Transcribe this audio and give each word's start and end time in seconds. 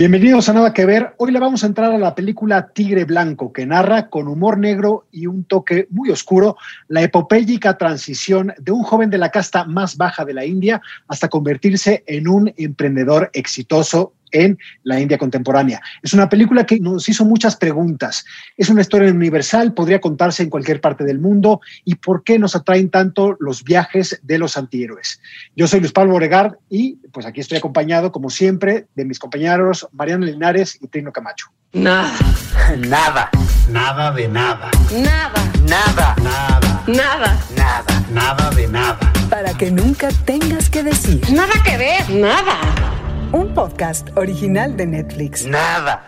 Bienvenidos 0.00 0.48
a 0.48 0.54
Nada 0.54 0.72
que 0.72 0.86
Ver. 0.86 1.12
Hoy 1.18 1.30
le 1.30 1.38
vamos 1.38 1.62
a 1.62 1.66
entrar 1.66 1.92
a 1.92 1.98
la 1.98 2.14
película 2.14 2.68
Tigre 2.68 3.04
Blanco, 3.04 3.52
que 3.52 3.66
narra 3.66 4.08
con 4.08 4.28
humor 4.28 4.56
negro 4.56 5.04
y 5.12 5.26
un 5.26 5.44
toque 5.44 5.88
muy 5.90 6.08
oscuro 6.08 6.56
la 6.88 7.02
epopélica 7.02 7.76
transición 7.76 8.54
de 8.56 8.72
un 8.72 8.82
joven 8.82 9.10
de 9.10 9.18
la 9.18 9.28
casta 9.28 9.64
más 9.66 9.98
baja 9.98 10.24
de 10.24 10.32
la 10.32 10.46
India 10.46 10.80
hasta 11.06 11.28
convertirse 11.28 12.02
en 12.06 12.28
un 12.28 12.50
emprendedor 12.56 13.28
exitoso 13.34 14.14
en 14.32 14.58
la 14.82 15.00
India 15.00 15.18
contemporánea. 15.18 15.80
Es 16.02 16.12
una 16.12 16.28
película 16.28 16.64
que 16.64 16.80
nos 16.80 17.08
hizo 17.08 17.24
muchas 17.24 17.56
preguntas. 17.56 18.24
Es 18.56 18.68
una 18.68 18.82
historia 18.82 19.10
universal, 19.10 19.74
podría 19.74 20.00
contarse 20.00 20.42
en 20.42 20.50
cualquier 20.50 20.80
parte 20.80 21.04
del 21.04 21.18
mundo 21.18 21.60
y 21.84 21.96
por 21.96 22.24
qué 22.24 22.38
nos 22.38 22.56
atraen 22.56 22.90
tanto 22.90 23.36
los 23.40 23.64
viajes 23.64 24.20
de 24.22 24.38
los 24.38 24.56
antihéroes. 24.56 25.20
Yo 25.56 25.66
soy 25.66 25.80
Luis 25.80 25.92
Pablo 25.92 26.14
Oregard 26.14 26.56
y 26.68 26.96
pues 27.12 27.26
aquí 27.26 27.40
estoy 27.40 27.58
acompañado, 27.58 28.12
como 28.12 28.30
siempre, 28.30 28.86
de 28.94 29.04
mis 29.04 29.18
compañeros 29.18 29.88
Mariana 29.92 30.26
Linares 30.26 30.78
y 30.80 30.88
Trino 30.88 31.12
Camacho. 31.12 31.46
Nada. 31.72 32.12
Nada. 32.78 33.30
Nada 33.70 34.10
de 34.10 34.26
nada. 34.26 34.70
Nada. 34.90 35.52
Nada. 35.68 36.16
Nada. 36.20 36.82
Nada. 36.88 37.38
Nada. 37.56 38.04
Nada 38.10 38.50
de 38.50 38.66
nada. 38.66 39.12
Para 39.30 39.54
que 39.54 39.70
nunca 39.70 40.08
tengas 40.24 40.68
que 40.68 40.82
decir. 40.82 41.20
Nada 41.30 41.54
que 41.64 41.76
ver. 41.76 42.10
Nada. 42.10 42.99
Un 43.32 43.54
podcast 43.54 44.08
original 44.16 44.76
de 44.76 44.86
Netflix. 44.86 45.46
Nada. 45.46 46.02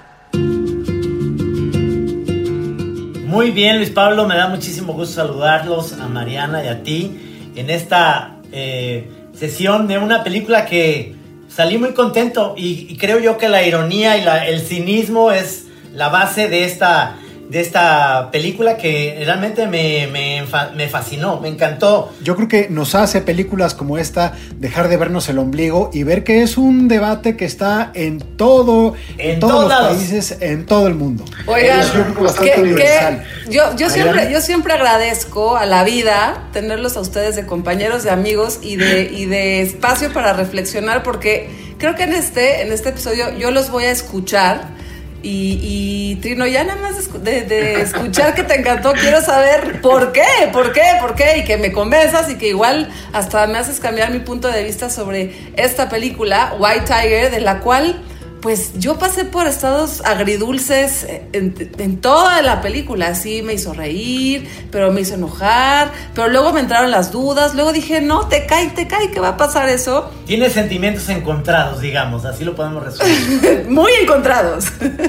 Muy 3.26 3.50
bien, 3.50 3.78
Luis 3.78 3.90
Pablo, 3.90 4.26
me 4.26 4.36
da 4.36 4.48
muchísimo 4.48 4.92
gusto 4.92 5.14
saludarlos 5.14 5.92
a 5.94 6.06
Mariana 6.08 6.64
y 6.64 6.68
a 6.68 6.82
ti 6.82 7.52
en 7.56 7.70
esta 7.70 8.36
eh, 8.52 9.08
sesión 9.34 9.86
de 9.86 9.98
una 9.98 10.22
película 10.24 10.66
que 10.66 11.14
salí 11.48 11.78
muy 11.78 11.94
contento 11.94 12.54
y, 12.56 12.86
y 12.90 12.96
creo 12.98 13.18
yo 13.20 13.38
que 13.38 13.48
la 13.48 13.62
ironía 13.62 14.16
y 14.18 14.24
la- 14.24 14.46
el 14.46 14.60
cinismo 14.60 15.30
es 15.32 15.66
la 15.94 16.08
base 16.08 16.48
de 16.48 16.64
esta, 16.64 17.16
de 17.52 17.60
esta 17.60 18.30
película 18.32 18.76
que 18.78 19.22
realmente 19.24 19.66
me, 19.66 20.08
me 20.10 20.42
me 20.74 20.88
fascinó, 20.88 21.38
me 21.38 21.48
encantó. 21.48 22.10
Yo 22.22 22.34
creo 22.34 22.48
que 22.48 22.68
nos 22.70 22.94
hace 22.94 23.20
películas 23.20 23.74
como 23.74 23.98
esta 23.98 24.32
dejar 24.56 24.88
de 24.88 24.96
vernos 24.96 25.28
el 25.28 25.38
ombligo 25.38 25.90
y 25.92 26.02
ver 26.02 26.24
que 26.24 26.42
es 26.42 26.56
un 26.56 26.88
debate 26.88 27.36
que 27.36 27.44
está 27.44 27.90
en 27.94 28.20
todo, 28.20 28.94
en, 29.18 29.32
En 29.32 29.40
todos 29.40 29.52
todos 29.52 29.62
los 29.64 29.68
lados. 29.82 29.96
países, 29.98 30.36
en 30.40 30.64
todo 30.66 30.86
el 30.86 30.94
mundo. 30.94 31.24
Oigan, 31.46 31.80
Es, 31.80 31.90
que 31.90 31.98
bastante 32.22 32.52
que- 32.52 32.60
universal. 32.62 33.24
yo, 33.50 33.76
yo, 33.76 33.90
siempre, 33.90 34.32
yo 34.32 34.40
siempre 34.40 34.72
agradezco 34.72 35.56
a 35.56 35.66
la 35.66 35.84
vida 35.84 36.48
tenerlos 36.54 36.96
a 36.96 37.00
ustedes 37.00 37.36
de 37.36 37.44
compañeros, 37.44 38.02
de 38.02 38.10
amigos 38.10 38.60
y 38.62 38.76
de, 38.76 39.02
y 39.12 39.26
de 39.26 39.60
espacio 39.60 40.10
para 40.12 40.32
reflexionar, 40.32 41.02
porque 41.02 41.50
creo 41.78 41.94
que 41.96 42.04
en 42.04 42.14
este, 42.14 42.62
en 42.62 42.72
este 42.72 42.88
episodio 42.88 43.36
yo 43.38 43.50
los 43.50 43.70
voy 43.70 43.84
a 43.84 43.90
escuchar. 43.90 44.80
Y, 45.22 45.60
y, 45.62 46.16
Trino, 46.16 46.46
ya 46.46 46.64
nada 46.64 46.80
más 46.80 47.22
de 47.22 47.42
de 47.42 47.80
escuchar 47.80 48.34
que 48.34 48.42
te 48.42 48.58
encantó, 48.58 48.92
quiero 48.92 49.22
saber 49.22 49.80
por 49.80 50.12
qué, 50.12 50.24
por 50.52 50.72
qué, 50.72 50.82
por 51.00 51.14
qué, 51.14 51.38
y 51.38 51.44
que 51.44 51.56
me 51.56 51.70
convenzas 51.70 52.28
y 52.30 52.36
que 52.36 52.48
igual 52.48 52.90
hasta 53.12 53.46
me 53.46 53.58
haces 53.58 53.78
cambiar 53.78 54.10
mi 54.10 54.18
punto 54.18 54.48
de 54.48 54.64
vista 54.64 54.90
sobre 54.90 55.32
esta 55.56 55.88
película, 55.88 56.54
White 56.58 56.86
Tiger, 56.86 57.30
de 57.30 57.40
la 57.40 57.60
cual 57.60 58.02
pues 58.42 58.72
yo 58.78 58.98
pasé 58.98 59.24
por 59.24 59.46
estados 59.46 60.02
agridulces 60.04 61.06
en, 61.32 61.54
en 61.78 62.00
toda 62.00 62.42
la 62.42 62.60
película. 62.60 63.14
Sí, 63.14 63.40
me 63.40 63.54
hizo 63.54 63.72
reír, 63.72 64.48
pero 64.72 64.90
me 64.92 65.02
hizo 65.02 65.14
enojar, 65.14 65.92
pero 66.12 66.28
luego 66.28 66.52
me 66.52 66.60
entraron 66.60 66.90
las 66.90 67.12
dudas. 67.12 67.54
Luego 67.54 67.72
dije, 67.72 68.00
no, 68.00 68.26
te 68.26 68.44
cae, 68.44 68.70
te 68.70 68.88
cae, 68.88 69.12
¿qué 69.12 69.20
va 69.20 69.28
a 69.28 69.36
pasar 69.36 69.68
eso? 69.68 70.10
Tiene 70.26 70.50
sentimientos 70.50 71.08
encontrados, 71.08 71.80
digamos, 71.80 72.24
así 72.24 72.44
lo 72.44 72.56
podemos 72.56 72.82
resumir. 72.82 73.64
Muy 73.68 73.92
encontrados. 74.02 74.66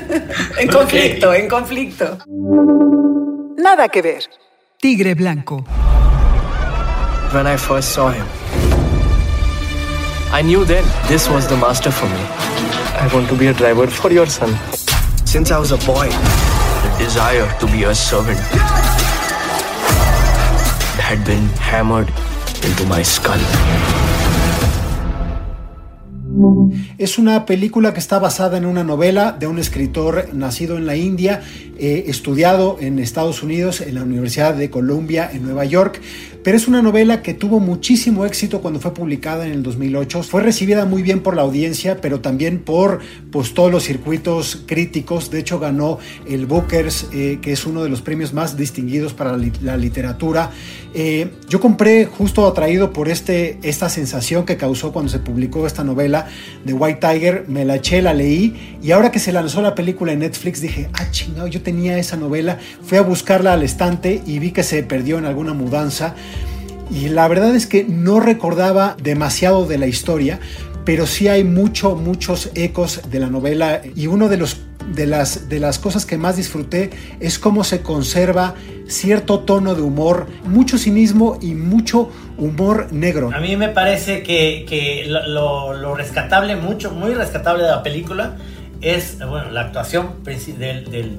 en 0.59 0.67
conflicto, 0.67 1.34
en 1.34 1.50
conflicto. 1.50 2.20
Nada 3.58 3.89
que 3.89 4.04
ver. 4.04 4.23
Tigre 4.80 5.15
Blanco. 5.15 5.65
When 7.33 7.48
I 7.48 7.58
first 7.58 7.94
saw 7.95 8.11
him, 8.11 8.26
I 10.33 10.42
knew 10.42 10.66
then 10.66 10.83
this 11.08 11.30
was 11.30 11.48
the 11.48 11.55
master 11.55 11.92
for 11.92 12.08
me. 12.10 12.17
I 12.98 13.08
want 13.14 13.30
to 13.30 13.36
be 13.38 13.48
a 13.48 13.54
driver 13.54 13.86
for 13.86 14.11
your 14.11 14.26
son. 14.26 14.58
Since 15.26 15.52
I 15.52 15.60
was 15.60 15.71
a 15.71 15.77
boy, 15.86 16.10
the 16.10 16.95
desire 16.98 17.48
to 17.60 17.67
be 17.67 17.83
a 17.83 17.94
servant 17.94 18.39
had 20.98 21.23
been 21.23 21.48
hammered 21.61 22.10
into 22.66 22.83
my 22.88 23.04
skull. 23.04 23.38
Es 26.98 27.20
una 27.20 27.45
película 27.45 27.94
que 27.94 28.00
está 28.00 28.17
basada 28.17 28.58
en 28.58 28.65
una 28.65 28.83
novela 28.83 29.33
de 29.33 29.45
un 29.45 29.60
escritor 29.60 30.30
nacido 30.33 30.77
en 30.77 30.88
la 30.88 30.95
India, 30.95 31.44
eh, 31.78 32.06
estudiado 32.08 32.78
en 32.80 33.00
Estados 33.00 33.44
Unidos 33.44 33.82
en 33.82 33.95
la 33.95 34.04
Universidad 34.04 34.54
de 34.56 34.70
Columbia 34.70 35.30
en 35.32 35.44
Nueva 35.44 35.66
York, 35.66 36.00
pero 36.44 36.58
es 36.58 36.67
una 36.67 36.82
novela 36.82 37.22
que 37.22 37.34
tuvo 37.34 37.61
muchísimo 37.61 38.26
éxito 38.26 38.61
cuando 38.61 38.80
fue 38.82 38.94
publicada 38.94 39.45
en 39.45 39.54
el 39.54 39.64
2008. 39.64 40.23
Fue 40.23 40.42
recibida 40.42 40.83
muy 40.86 41.02
bien 41.02 41.22
por 41.22 41.38
la 41.38 41.42
audiencia, 41.44 42.02
pero 42.02 42.20
también 42.20 42.60
por 42.60 43.00
pues, 43.32 43.54
todos 43.54 43.72
los 43.72 43.83
circuitos 43.86 44.62
críticos. 44.66 45.32
De 45.32 45.39
hecho, 45.39 45.58
ganó 45.60 46.00
el 46.28 46.45
Bookers, 46.45 47.08
eh, 47.14 47.39
que 47.42 47.54
es 47.54 47.66
uno 47.66 47.82
de 47.82 47.89
los 47.89 48.02
premios 48.02 48.33
más 48.33 48.58
distinguidos 48.58 49.14
para 49.14 49.32
la, 49.32 49.38
li- 49.38 49.54
la 49.62 49.78
literatura. 49.78 50.52
Eh, 50.94 51.30
yo 51.48 51.62
compré 51.62 52.06
justo 52.06 52.45
atraído 52.45 52.92
por 52.92 53.08
este, 53.08 53.58
esta 53.64 53.88
sensación 53.88 54.45
que 54.45 54.58
causó 54.58 54.92
cuando 54.92 55.12
se 55.12 55.20
publicó 55.20 55.66
esta 55.66 55.86
novela 55.86 56.28
de 56.66 56.73
White 56.73 57.00
Tiger, 57.00 57.45
me 57.48 57.64
la 57.64 57.78
eché, 57.78 58.02
la 58.02 58.14
leí 58.14 58.78
y 58.83 58.92
ahora 58.92 59.12
que 59.12 59.20
se 59.20 59.32
lanzó 59.32 59.62
la 59.62 59.73
película 59.76 60.12
en 60.12 60.20
Netflix 60.20 60.60
dije, 60.62 60.89
ah 60.94 61.10
chingado, 61.10 61.48
yo 61.48 61.63
tenía 61.64 61.98
esa 61.98 62.18
novela, 62.18 62.60
fui 62.84 62.98
a 62.98 63.02
buscarla 63.02 63.54
al 63.54 63.64
estante 63.64 64.22
y 64.26 64.40
vi 64.40 64.52
que 64.52 64.64
se 64.64 64.84
perdió 64.84 65.18
en 65.18 65.26
alguna 65.26 65.54
mudanza 65.54 66.14
y 66.92 67.10
la 67.10 67.28
verdad 67.28 67.56
es 67.56 67.66
que 67.66 67.86
no 67.86 68.20
recordaba 68.20 68.96
demasiado 69.02 69.66
de 69.66 69.78
la 69.78 69.88
historia, 69.88 70.40
pero 70.86 71.08
sí 71.08 71.28
hay 71.30 71.44
mucho, 71.44 71.96
muchos 71.96 72.52
ecos 72.56 73.02
de 73.10 73.20
la 73.20 73.28
novela 73.30 73.82
y 73.96 74.08
uno 74.08 74.28
de 74.30 74.38
los 74.38 74.58
de 74.94 75.08
las, 75.08 75.48
de 75.48 75.62
las 75.62 75.80
cosas 75.80 76.06
que 76.06 76.18
más 76.18 76.36
disfruté 76.36 76.90
es 77.22 77.40
cómo 77.40 77.64
se 77.64 77.82
conserva 77.82 78.54
cierto 78.86 79.40
tono 79.40 79.76
de 79.76 79.82
humor, 79.82 80.28
mucho 80.44 80.78
cinismo 80.78 81.38
y 81.42 81.56
mucho 81.56 82.10
humor 82.38 82.88
negro. 82.92 83.32
A 83.34 83.40
mí 83.40 83.56
me 83.56 83.70
parece 83.70 84.24
que, 84.24 84.66
que 84.68 85.06
lo, 85.08 85.74
lo- 85.74 85.95
rescatable, 85.95 86.58
mucho, 86.58 86.92
muy 86.92 87.14
rescatable 87.14 87.64
de 87.64 87.70
la 87.70 87.82
película 87.82 88.36
es, 88.82 89.20
bueno, 89.20 89.52
la 89.52 89.62
actuación 89.62 90.10
del, 90.26 90.92
del- 90.92 91.18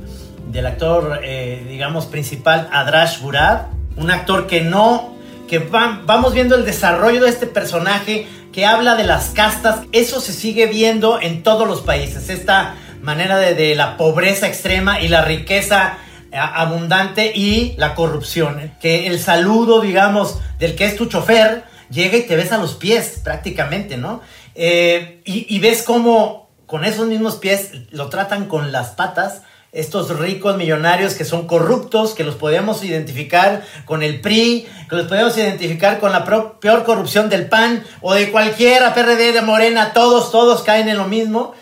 del 0.50 0.66
actor, 0.66 1.20
eh, 1.22 1.64
digamos, 1.68 2.06
principal, 2.06 2.68
Adrash 2.72 3.20
Burad, 3.20 3.62
un 3.96 4.10
actor 4.10 4.46
que 4.46 4.60
no, 4.60 5.14
que 5.48 5.58
va- 5.58 6.00
vamos 6.04 6.32
viendo 6.34 6.54
el 6.54 6.64
desarrollo 6.64 7.22
de 7.24 7.30
este 7.30 7.46
personaje 7.46 8.26
que 8.52 8.66
habla 8.66 8.94
de 8.94 9.04
las 9.04 9.30
castas, 9.30 9.80
eso 9.92 10.20
se 10.20 10.32
sigue 10.32 10.66
viendo 10.66 11.20
en 11.20 11.42
todos 11.42 11.66
los 11.66 11.80
países, 11.80 12.28
esta 12.30 12.76
manera 13.02 13.36
de, 13.38 13.54
de 13.54 13.74
la 13.74 13.96
pobreza 13.96 14.46
extrema 14.46 15.00
y 15.00 15.08
la 15.08 15.22
riqueza 15.22 15.98
eh, 16.30 16.36
abundante 16.38 17.32
y 17.34 17.74
la 17.78 17.94
corrupción. 17.94 18.60
¿eh? 18.60 18.72
Que 18.80 19.06
el 19.08 19.18
saludo, 19.18 19.80
digamos, 19.80 20.38
del 20.58 20.76
que 20.76 20.84
es 20.86 20.96
tu 20.96 21.06
chofer, 21.06 21.64
llega 21.90 22.16
y 22.16 22.22
te 22.22 22.36
ves 22.36 22.52
a 22.52 22.58
los 22.58 22.74
pies 22.74 23.20
prácticamente, 23.22 23.96
¿no? 23.96 24.20
Y, 24.56 25.46
y 25.54 25.58
ves 25.58 25.82
cómo 25.82 26.48
con 26.66 26.84
esos 26.84 27.06
mismos 27.08 27.36
pies 27.36 27.70
lo 27.90 28.08
tratan 28.08 28.46
con 28.46 28.70
las 28.72 28.90
patas. 28.90 29.42
Estos 29.74 30.16
ricos 30.18 30.56
millonarios 30.56 31.14
que 31.14 31.24
son 31.24 31.48
corruptos, 31.48 32.14
que 32.14 32.22
los 32.22 32.36
podemos 32.36 32.84
identificar 32.84 33.64
con 33.84 34.04
el 34.04 34.20
PRI, 34.20 34.66
que 34.88 34.96
los 34.96 35.08
podemos 35.08 35.36
identificar 35.36 35.98
con 35.98 36.12
la 36.12 36.24
peor 36.24 36.84
corrupción 36.84 37.28
del 37.28 37.48
PAN 37.48 37.84
o 38.00 38.14
de 38.14 38.30
cualquiera, 38.30 38.94
PRD, 38.94 39.32
de 39.32 39.42
Morena, 39.42 39.92
todos, 39.92 40.30
todos 40.30 40.62
caen 40.62 40.88
en 40.88 40.96
lo 40.96 41.08
mismo. 41.08 41.54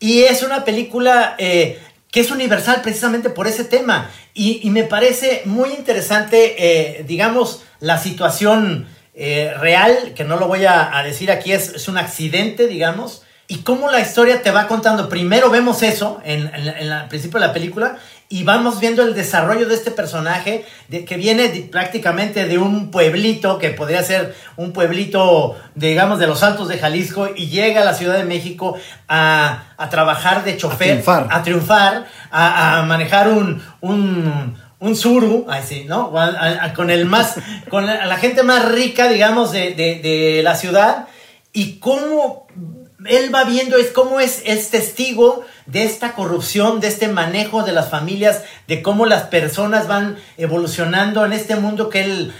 Y 0.00 0.22
es 0.22 0.42
una 0.42 0.64
película 0.64 1.36
eh, 1.38 1.78
que 2.10 2.20
es 2.20 2.30
universal 2.32 2.80
precisamente 2.82 3.30
por 3.30 3.46
ese 3.46 3.64
tema. 3.64 4.10
Y, 4.34 4.60
y 4.66 4.70
me 4.70 4.84
parece 4.84 5.42
muy 5.44 5.70
interesante, 5.70 6.56
eh, 6.58 7.04
digamos, 7.04 7.62
la 7.78 7.98
situación 7.98 8.88
eh, 9.14 9.54
real, 9.60 10.14
que 10.16 10.24
no 10.24 10.36
lo 10.36 10.48
voy 10.48 10.64
a, 10.64 10.96
a 10.98 11.02
decir 11.02 11.30
aquí, 11.30 11.52
es, 11.52 11.68
es 11.74 11.88
un 11.88 11.98
accidente, 11.98 12.66
digamos. 12.66 13.22
Y 13.50 13.58
cómo 13.62 13.90
la 13.90 13.98
historia 14.00 14.42
te 14.42 14.52
va 14.52 14.68
contando. 14.68 15.08
Primero 15.08 15.50
vemos 15.50 15.82
eso 15.82 16.20
en, 16.24 16.46
en, 16.54 16.68
en 16.68 16.88
la- 16.88 17.00
al 17.00 17.08
principio 17.08 17.40
de 17.40 17.46
la 17.48 17.52
película 17.52 17.96
y 18.28 18.44
vamos 18.44 18.78
viendo 18.78 19.02
el 19.02 19.12
desarrollo 19.12 19.66
de 19.66 19.74
este 19.74 19.90
personaje 19.90 20.64
de, 20.86 21.04
que 21.04 21.16
viene 21.16 21.48
de- 21.48 21.62
prácticamente 21.62 22.44
de 22.46 22.58
un 22.58 22.92
pueblito 22.92 23.58
que 23.58 23.70
podría 23.70 24.04
ser 24.04 24.36
un 24.56 24.72
pueblito, 24.72 25.56
digamos, 25.74 26.20
de 26.20 26.28
los 26.28 26.44
Altos 26.44 26.68
de 26.68 26.78
Jalisco 26.78 27.28
y 27.34 27.48
llega 27.48 27.82
a 27.82 27.84
la 27.84 27.94
Ciudad 27.94 28.16
de 28.18 28.22
México 28.24 28.76
a, 29.08 29.64
a 29.76 29.90
trabajar 29.90 30.44
de 30.44 30.56
chofer, 30.56 30.88
triunfar. 31.02 31.26
a 31.28 31.42
triunfar, 31.42 32.06
a, 32.30 32.78
a 32.78 32.82
manejar 32.82 33.30
un, 33.30 33.60
un, 33.80 34.56
un 34.78 34.94
suru, 34.94 35.46
así, 35.50 35.86
¿no? 35.88 36.16
A- 36.16 36.26
a- 36.26 36.64
a- 36.66 36.72
con 36.72 36.88
el 36.88 37.04
más, 37.04 37.34
con 37.68 37.84
la, 37.84 38.06
la 38.06 38.16
gente 38.16 38.44
más 38.44 38.70
rica, 38.70 39.08
digamos, 39.08 39.50
de, 39.50 39.74
de- 39.74 39.96
de 39.98 40.40
la 40.44 40.54
ciudad 40.54 41.08
y 41.52 41.80
cómo 41.80 42.46
él 43.06 43.34
va 43.34 43.44
viendo 43.44 43.76
es 43.76 43.88
cómo 43.88 44.20
es, 44.20 44.42
es 44.44 44.70
testigo 44.70 45.44
de 45.66 45.84
esta 45.84 46.12
corrupción, 46.14 46.80
de 46.80 46.88
este 46.88 47.08
manejo 47.08 47.62
de 47.62 47.72
las 47.72 47.90
familias, 47.90 48.42
de 48.66 48.82
cómo 48.82 49.06
las 49.06 49.24
personas 49.24 49.88
van 49.88 50.16
evolucionando 50.36 51.24
en 51.24 51.32
este 51.32 51.56
mundo 51.56 51.88
que 51.88 52.02
él 52.02 52.32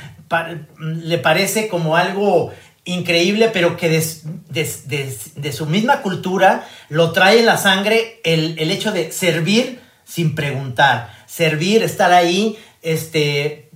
le 0.78 1.18
parece 1.18 1.68
como 1.68 1.96
algo 1.96 2.52
increíble, 2.84 3.50
pero 3.52 3.76
que 3.76 3.88
de 3.88 5.52
su 5.52 5.66
misma 5.66 6.02
cultura 6.02 6.66
lo 6.88 7.12
trae 7.12 7.40
en 7.40 7.46
la 7.46 7.58
sangre 7.58 8.20
el, 8.24 8.58
el 8.58 8.70
hecho 8.70 8.92
de 8.92 9.12
servir 9.12 9.80
sin 10.04 10.34
preguntar, 10.34 11.14
servir, 11.26 11.82
estar 11.84 12.12
ahí, 12.12 12.58
este, 12.82 13.70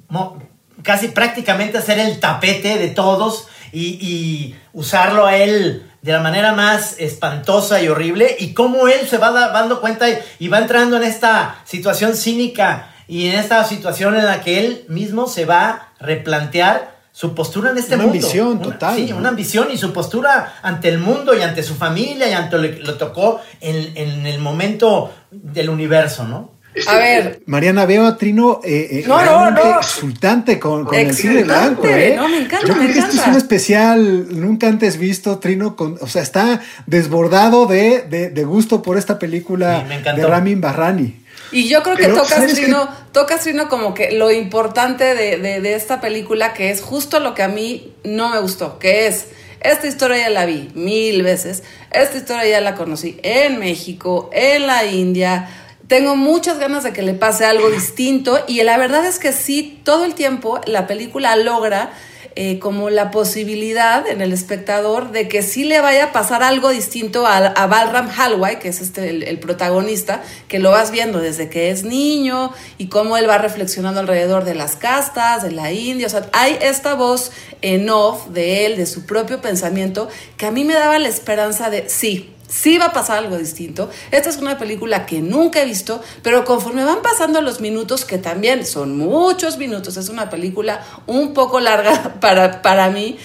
casi 0.83 1.09
prácticamente 1.09 1.81
ser 1.81 2.01
el 2.01 2.19
tapete 2.19 2.77
de 2.77 2.89
todos 2.89 3.47
y, 3.73 3.99
y 4.01 4.57
usarlo 4.73 5.27
a 5.27 5.37
él 5.37 5.89
de 6.05 6.13
la 6.13 6.21
manera 6.21 6.53
más 6.53 6.97
espantosa 6.99 7.81
y 7.81 7.89
horrible 7.89 8.37
y 8.39 8.53
cómo 8.53 8.89
él 8.89 9.09
se 9.09 9.17
va 9.17 9.31
da- 9.31 9.49
dando 9.53 9.81
cuenta 9.81 10.05
y, 10.39 10.49
va 10.49 10.59
entrando 10.59 10.99
en 10.99 11.03
esta 11.05 11.63
situación 11.65 12.15
cínica 12.15 12.91
y 13.09 13.29
en 13.29 13.37
esta 13.39 13.65
situación 13.65 14.15
en 14.15 14.27
la 14.27 14.43
que 14.43 14.59
él 14.65 14.85
mismo 14.89 15.27
se 15.27 15.47
va 15.47 15.69
a 15.71 15.89
replantear 16.01 16.95
su 17.11 17.35
postura 17.35 17.71
en 17.71 17.79
este 17.79 17.95
Una 17.95 18.05
mundo. 18.05 18.19
ambición 18.19 18.49
Una- 18.49 18.63
total, 18.63 18.97
Sí, 18.97 19.07
¿no? 19.07 19.17
una 19.17 19.29
ambición 19.31 19.69
y 19.73 19.79
su 19.79 19.95
postura 19.95 20.57
ante 20.63 20.89
el 20.91 20.99
mundo 20.99 21.33
y 21.35 21.41
ante 21.41 21.63
su 21.63 21.75
familia 21.75 22.29
y 22.29 22.33
ante 22.35 22.57
lo 22.59 22.63
que 22.65 22.81
le 22.83 22.93
tocó 22.95 23.41
en, 23.63 23.93
en 23.97 24.27
el 24.27 24.41
momento 24.41 25.11
del 25.31 25.71
universo, 25.71 26.25
¿no? 26.25 26.54
A 26.89 26.97
ver, 26.97 27.41
Mariana, 27.47 27.87
veo 27.87 28.05
a 28.07 28.17
Trino 28.17 28.61
eh, 28.65 28.89
eh, 28.91 29.05
No, 29.07 29.25
no, 29.25 29.51
no. 29.53 29.79
exultante 29.81 30.59
con, 30.59 30.85
con 30.85 30.95
el 30.97 31.15
cine 31.15 31.45
blanco. 31.45 31.87
¿eh? 31.87 32.15
no, 32.17 32.29
me 32.29 32.39
encanta, 32.39 32.67
Yo 32.67 32.75
me 32.75 32.81
creo 32.85 32.93
que 32.95 32.99
esto 32.99 33.11
es 33.11 33.15
encanta. 33.15 33.31
un 33.31 33.37
especial 33.37 34.41
nunca 34.41 34.67
antes 34.69 34.99
visto, 34.99 35.39
Trino, 35.39 35.77
con, 35.77 35.97
o 36.01 36.07
sea, 36.09 36.23
está 36.23 36.61
desbordado 36.87 37.67
de, 37.67 38.03
de- 38.03 38.31
de 38.31 38.45
gusto 38.45 38.83
por 38.83 38.99
esta 38.99 39.19
película 39.19 39.85
Sí, 39.89 39.95
me 40.07 40.13
de 40.21 40.27
Ramin 40.27 40.61
Barrani. 40.61 41.21
Y 41.53 41.69
yo 41.69 41.83
creo 41.85 41.95
que 41.97 42.05
Pero, 42.05 42.17
tocas, 42.17 42.31
¿sabes 42.31 42.55
Trino, 42.55 42.89
tocas, 43.13 43.43
Trino, 43.43 43.69
como 43.69 43.95
que 43.95 44.11
lo 44.13 44.33
importante 44.33 45.15
de, 45.15 45.37
de- 45.39 45.61
de 45.61 45.75
esta 45.75 46.01
película, 46.01 46.55
que 46.55 46.71
es 46.71 46.81
justo 46.81 47.21
lo 47.21 47.35
que 47.35 47.43
a 47.45 47.49
mí 47.49 47.93
no 48.03 48.31
me 48.31 48.41
gustó, 48.41 48.79
que 48.81 49.07
es, 49.07 49.27
esta 49.61 49.87
historia 49.87 50.19
ya 50.19 50.31
la 50.31 50.45
vi 50.47 50.71
mil 50.75 51.23
veces, 51.23 51.63
esta 51.93 52.17
historia 52.17 52.49
ya 52.49 52.61
la 52.61 52.75
conocí 52.75 53.19
en 53.23 53.59
México, 53.61 54.29
en 54.33 54.67
la 54.67 54.85
India, 54.87 55.49
tengo 55.87 56.17
muchas 56.17 56.59
ganas 56.59 56.85
de 56.85 56.93
que 56.93 57.03
le 57.03 57.15
pase 57.15 57.45
algo 57.45 57.71
distinto 57.71 58.39
y 58.47 58.63
la 58.63 58.79
verdad 58.79 59.05
es 59.07 59.19
que 59.19 59.33
sí, 59.33 59.81
todo 59.85 60.05
el 60.05 60.15
tiempo 60.15 60.61
la 60.67 60.87
película 60.87 61.37
logra 61.37 61.93
eh, 62.37 62.59
como 62.59 62.91
la 62.91 63.13
posibilidad 63.13 64.09
en 64.09 64.21
el 64.21 64.33
espectador 64.33 65.13
de 65.13 65.29
que 65.29 65.41
sí 65.41 65.63
le 65.63 65.81
vaya 65.81 66.07
a 66.07 66.13
pasar 66.13 66.43
algo 66.43 66.71
distinto 66.71 67.27
a, 67.29 67.67
Balram 67.69 68.11
Halway, 68.11 68.59
que 68.59 68.71
es 68.71 68.81
este 68.81 69.09
el, 69.09 69.23
el 69.23 69.39
protagonista, 69.39 70.21
que 70.49 70.59
lo 70.59 70.73
vas 70.73 70.91
viendo 70.91 71.21
desde 71.21 71.49
que 71.49 71.71
es 71.71 71.85
niño 71.85 72.53
y 72.77 72.89
cómo 72.89 73.17
él 73.17 73.29
va 73.29 73.39
reflexionando 73.39 74.01
alrededor 74.01 74.45
de 74.45 74.57
las 74.57 74.75
castas, 74.75 75.45
de 75.45 75.53
la 75.53 75.71
India. 75.71 76.09
O 76.09 76.11
sea, 76.11 76.29
hay 76.33 76.59
esta 76.61 76.95
voz 76.95 77.31
en 77.63 77.89
off 77.89 78.27
de 78.31 78.67
él, 78.67 78.77
de 78.77 78.87
su 78.87 79.07
propio 79.07 79.41
pensamiento, 79.41 80.09
que 80.37 80.47
a 80.47 80.51
mí 80.51 80.65
me 80.65 80.75
daba 80.75 80.99
la 80.99 81.09
esperanza 81.09 81.71
de 81.71 81.89
sí. 81.89 82.34
Sí 82.57 82.79
va 82.79 82.87
a 82.87 82.93
pasar 82.93 83.19
algo 83.19 83.37
distinto. 83.37 83.91
Esta 84.13 84.31
es 84.31 84.37
una 84.37 84.57
película 84.59 85.07
que 85.07 85.21
nunca 85.21 85.61
he 85.61 85.65
visto, 85.65 86.01
pero 86.23 86.45
conforme 86.45 86.85
van 86.85 87.03
pasando 87.03 87.41
los 87.41 87.61
minutos, 87.61 88.05
que 88.05 88.17
también 88.19 88.65
son 88.65 88.97
muchos 88.97 89.59
minutos, 89.59 89.97
es 89.97 90.09
una 90.09 90.31
película 90.31 90.81
un 91.09 91.35
poco 91.35 91.59
larga 91.59 92.15
para, 92.21 92.63
para 92.63 92.91
mí, 92.91 93.19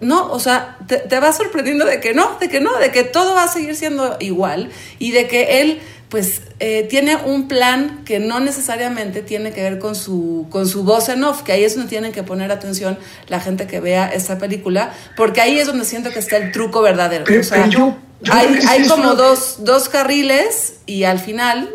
no, 0.00 0.30
o 0.32 0.40
sea, 0.40 0.76
te, 0.88 0.96
te 0.98 1.20
va 1.20 1.32
sorprendiendo 1.32 1.84
de 1.84 2.00
que 2.00 2.14
no, 2.14 2.36
de 2.40 2.48
que 2.48 2.60
no, 2.60 2.76
de 2.78 2.90
que 2.90 3.04
todo 3.04 3.34
va 3.34 3.44
a 3.44 3.48
seguir 3.48 3.76
siendo 3.76 4.16
igual 4.20 4.70
y 4.98 5.10
de 5.12 5.28
que 5.28 5.60
él, 5.60 5.80
pues, 6.08 6.42
eh, 6.60 6.86
tiene 6.90 7.16
un 7.16 7.46
plan 7.48 8.02
que 8.04 8.18
no 8.18 8.40
necesariamente 8.40 9.22
tiene 9.22 9.52
que 9.52 9.62
ver 9.62 9.78
con 9.78 9.94
su, 9.94 10.46
con 10.50 10.66
su 10.66 10.82
voz 10.84 11.08
en 11.10 11.22
off, 11.24 11.42
que 11.42 11.52
ahí 11.52 11.62
es 11.64 11.74
donde 11.76 11.88
tienen 11.90 12.12
que 12.12 12.22
poner 12.24 12.50
atención 12.50 12.98
la 13.28 13.38
gente 13.40 13.66
que 13.68 13.78
vea 13.80 14.08
esta 14.08 14.38
película, 14.38 14.92
porque 15.16 15.40
ahí 15.40 15.58
es 15.60 15.66
donde 15.66 15.84
siento 15.84 16.10
que 16.10 16.18
está 16.18 16.36
el 16.38 16.50
truco 16.52 16.80
verdadero. 16.82 17.24
Pero- 17.24 17.40
o 17.40 17.44
sea, 17.44 17.58
pero 17.64 17.70
yo- 17.70 17.96
hay, 18.30 18.82
sí 18.82 18.88
como 18.88 19.14
dos, 19.14 19.56
dos 19.60 19.88
carriles 19.88 20.80
y 20.86 21.04
al 21.04 21.18
final 21.18 21.70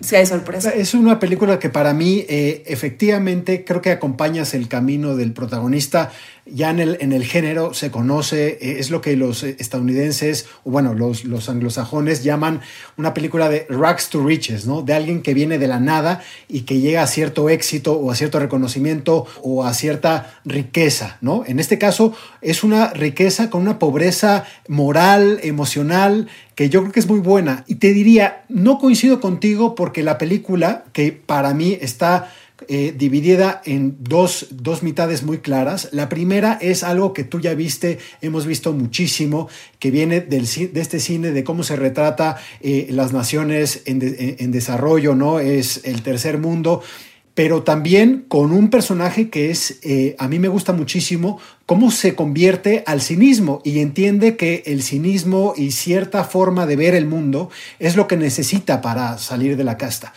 sí 0.00 0.16
hay 0.16 0.26
sorpresa. 0.26 0.70
Es 0.70 0.94
una 0.94 1.18
película 1.18 1.58
que 1.58 1.68
para 1.68 1.92
mí 1.94 2.24
eh, 2.28 2.62
efectivamente 2.66 3.64
creo 3.64 3.80
que 3.80 3.90
acompañas 3.90 4.54
el 4.54 4.68
camino 4.68 5.16
del 5.16 5.32
protagonista. 5.32 6.10
Ya 6.44 6.70
en 6.70 6.80
el, 6.80 6.98
en 7.00 7.12
el 7.12 7.24
género 7.24 7.72
se 7.72 7.92
conoce, 7.92 8.58
eh, 8.60 8.80
es 8.80 8.90
lo 8.90 9.00
que 9.00 9.16
los 9.16 9.44
eh, 9.44 9.56
estadounidenses, 9.60 10.46
o 10.64 10.72
bueno, 10.72 10.92
los, 10.92 11.24
los 11.24 11.48
anglosajones 11.48 12.24
llaman 12.24 12.60
una 12.96 13.14
película 13.14 13.48
de 13.48 13.64
rags 13.68 14.08
to 14.08 14.26
riches, 14.26 14.66
¿no? 14.66 14.82
De 14.82 14.92
alguien 14.92 15.22
que 15.22 15.34
viene 15.34 15.58
de 15.58 15.68
la 15.68 15.78
nada 15.78 16.20
y 16.48 16.62
que 16.62 16.80
llega 16.80 17.02
a 17.02 17.06
cierto 17.06 17.48
éxito 17.48 17.92
o 17.92 18.10
a 18.10 18.16
cierto 18.16 18.40
reconocimiento 18.40 19.26
o 19.42 19.64
a 19.64 19.72
cierta 19.72 20.40
riqueza, 20.44 21.18
¿no? 21.20 21.44
En 21.46 21.60
este 21.60 21.78
caso 21.78 22.12
es 22.40 22.64
una 22.64 22.88
riqueza 22.92 23.48
con 23.48 23.62
una 23.62 23.78
pobreza 23.78 24.44
moral, 24.66 25.38
emocional, 25.44 26.28
que 26.54 26.68
yo 26.68 26.80
creo 26.80 26.92
que 26.92 27.00
es 27.00 27.08
muy 27.08 27.20
buena. 27.20 27.64
Y 27.68 27.76
te 27.76 27.92
diría, 27.92 28.44
no 28.48 28.78
coincido 28.78 29.20
contigo 29.20 29.74
porque 29.74 30.02
la 30.02 30.18
película, 30.18 30.84
que 30.92 31.12
para 31.12 31.54
mí 31.54 31.78
está 31.80 32.32
eh, 32.68 32.94
dividida 32.96 33.60
en 33.64 33.96
dos, 34.00 34.46
dos 34.50 34.82
mitades 34.82 35.22
muy 35.22 35.38
claras. 35.38 35.88
La 35.92 36.08
primera 36.08 36.58
es 36.60 36.82
algo 36.84 37.12
que 37.12 37.24
tú 37.24 37.40
ya 37.40 37.54
viste, 37.54 37.98
hemos 38.20 38.46
visto 38.46 38.72
muchísimo, 38.72 39.48
que 39.78 39.90
viene 39.90 40.20
del, 40.20 40.46
de 40.46 40.80
este 40.80 41.00
cine, 41.00 41.32
de 41.32 41.44
cómo 41.44 41.62
se 41.64 41.76
retrata 41.76 42.36
eh, 42.60 42.86
las 42.90 43.12
naciones 43.12 43.82
en- 43.86 44.36
en 44.38 44.52
desarrollo, 44.52 45.14
¿no? 45.14 45.40
Es 45.40 45.80
el 45.84 46.02
tercer 46.02 46.38
mundo 46.38 46.82
pero 47.34 47.62
también 47.62 48.26
con 48.28 48.52
un 48.52 48.68
personaje 48.68 49.30
que 49.30 49.50
es, 49.50 49.78
eh, 49.82 50.14
a 50.18 50.28
mí 50.28 50.38
me 50.38 50.48
gusta 50.48 50.74
muchísimo, 50.74 51.40
cómo 51.64 51.90
se 51.90 52.14
convierte 52.14 52.84
al 52.86 53.00
cinismo 53.00 53.62
y 53.64 53.78
entiende 53.78 54.36
que 54.36 54.62
el 54.66 54.82
cinismo 54.82 55.54
y 55.56 55.70
cierta 55.70 56.24
forma 56.24 56.66
de 56.66 56.76
ver 56.76 56.94
el 56.94 57.06
mundo 57.06 57.48
es 57.78 57.96
lo 57.96 58.06
que 58.06 58.18
necesita 58.18 58.82
para 58.82 59.16
salir 59.16 59.56
de 59.56 59.64
la 59.64 59.78
casta. 59.78 60.12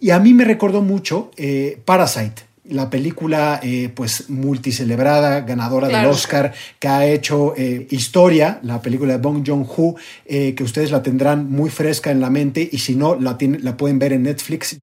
Y 0.00 0.10
a 0.10 0.18
mí 0.18 0.34
me 0.34 0.44
recordó 0.44 0.82
mucho 0.82 1.30
eh, 1.36 1.78
Parasite. 1.84 2.42
La 2.70 2.88
película, 2.88 3.60
eh, 3.62 3.90
pues, 3.94 4.30
multicelebrada, 4.30 5.42
ganadora 5.42 5.86
del 5.88 5.96
Claro. 5.96 6.10
Oscar, 6.12 6.52
que 6.78 6.88
ha 6.88 7.04
hecho 7.06 7.52
eh, 7.58 7.86
historia, 7.90 8.58
la 8.62 8.80
película 8.80 9.12
de 9.12 9.18
Bong 9.18 9.44
Joon-ho, 9.46 9.96
eh, 10.24 10.54
que 10.54 10.64
ustedes 10.64 10.90
la 10.90 11.02
tendrán 11.02 11.50
muy 11.50 11.68
fresca 11.68 12.10
en 12.10 12.20
la 12.20 12.30
mente 12.30 12.66
y 12.72 12.78
si 12.78 12.96
no, 12.96 13.16
la, 13.16 13.36
tienen- 13.36 13.62
la 13.64 13.76
pueden 13.76 13.98
ver 13.98 14.14
en 14.14 14.22
Netflix. 14.22 14.78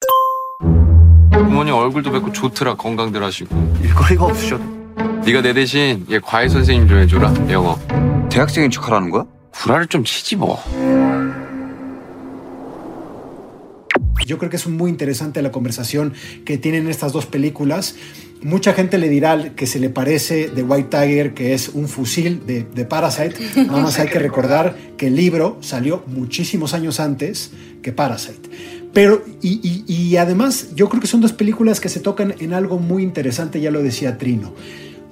부모님 1.31 1.73
얼굴도 1.73 2.11
뵙고 2.11 2.31
좋더라 2.31 2.75
건강들 2.75 3.23
하시고 3.23 3.49
일거리가 3.83 4.25
없으셔도 4.25 4.63
네가 5.25 5.41
내 5.41 5.53
대신 5.53 6.05
얘 6.09 6.19
과외 6.19 6.47
선생님 6.47 6.87
좀 6.87 6.99
해줘라 6.99 7.33
영어 7.49 7.77
대학생인 8.29 8.69
척하라는 8.71 9.09
거야? 9.09 9.25
구라를 9.51 9.87
좀 9.87 10.03
치지 10.03 10.35
뭐 10.37 10.59
Yo 14.26 14.38
creo 14.38 14.50
que 14.50 14.56
es 14.56 14.66
muy 14.66 14.90
interesante 14.90 15.40
la 15.40 15.50
conversación 15.52 16.12
que 16.44 16.58
tienen 16.58 16.88
estas 16.88 17.12
dos 17.12 17.26
películas. 17.26 17.94
Mucha 18.42 18.74
gente 18.74 18.98
le 18.98 19.08
dirá 19.08 19.54
que 19.54 19.66
se 19.66 19.78
le 19.80 19.88
parece 19.88 20.50
The 20.54 20.62
White 20.62 20.88
Tiger, 20.90 21.32
que 21.34 21.54
es 21.54 21.70
un 21.70 21.88
fusil 21.88 22.42
de, 22.46 22.64
de 22.74 22.84
Parasite. 22.84 23.34
Nada 23.66 23.80
más 23.80 23.98
hay 23.98 24.08
que 24.08 24.18
recordar 24.18 24.76
que 24.96 25.06
el 25.06 25.16
libro 25.16 25.56
salió 25.60 26.02
muchísimos 26.06 26.74
años 26.74 27.00
antes 27.00 27.52
que 27.82 27.92
Parasite. 27.92 28.50
Pero, 28.92 29.22
y, 29.42 29.60
y- 29.62 29.84
y 29.92 30.16
además, 30.16 30.68
yo 30.74 30.88
creo 30.88 31.00
que 31.00 31.06
son 31.06 31.20
dos 31.20 31.32
películas 31.32 31.80
que 31.80 31.88
se 31.88 32.00
tocan 32.00 32.34
en 32.38 32.52
algo 32.52 32.78
muy 32.78 33.02
interesante, 33.02 33.60
ya 33.60 33.70
lo 33.70 33.82
decía 33.82 34.18
Trino. 34.18 34.52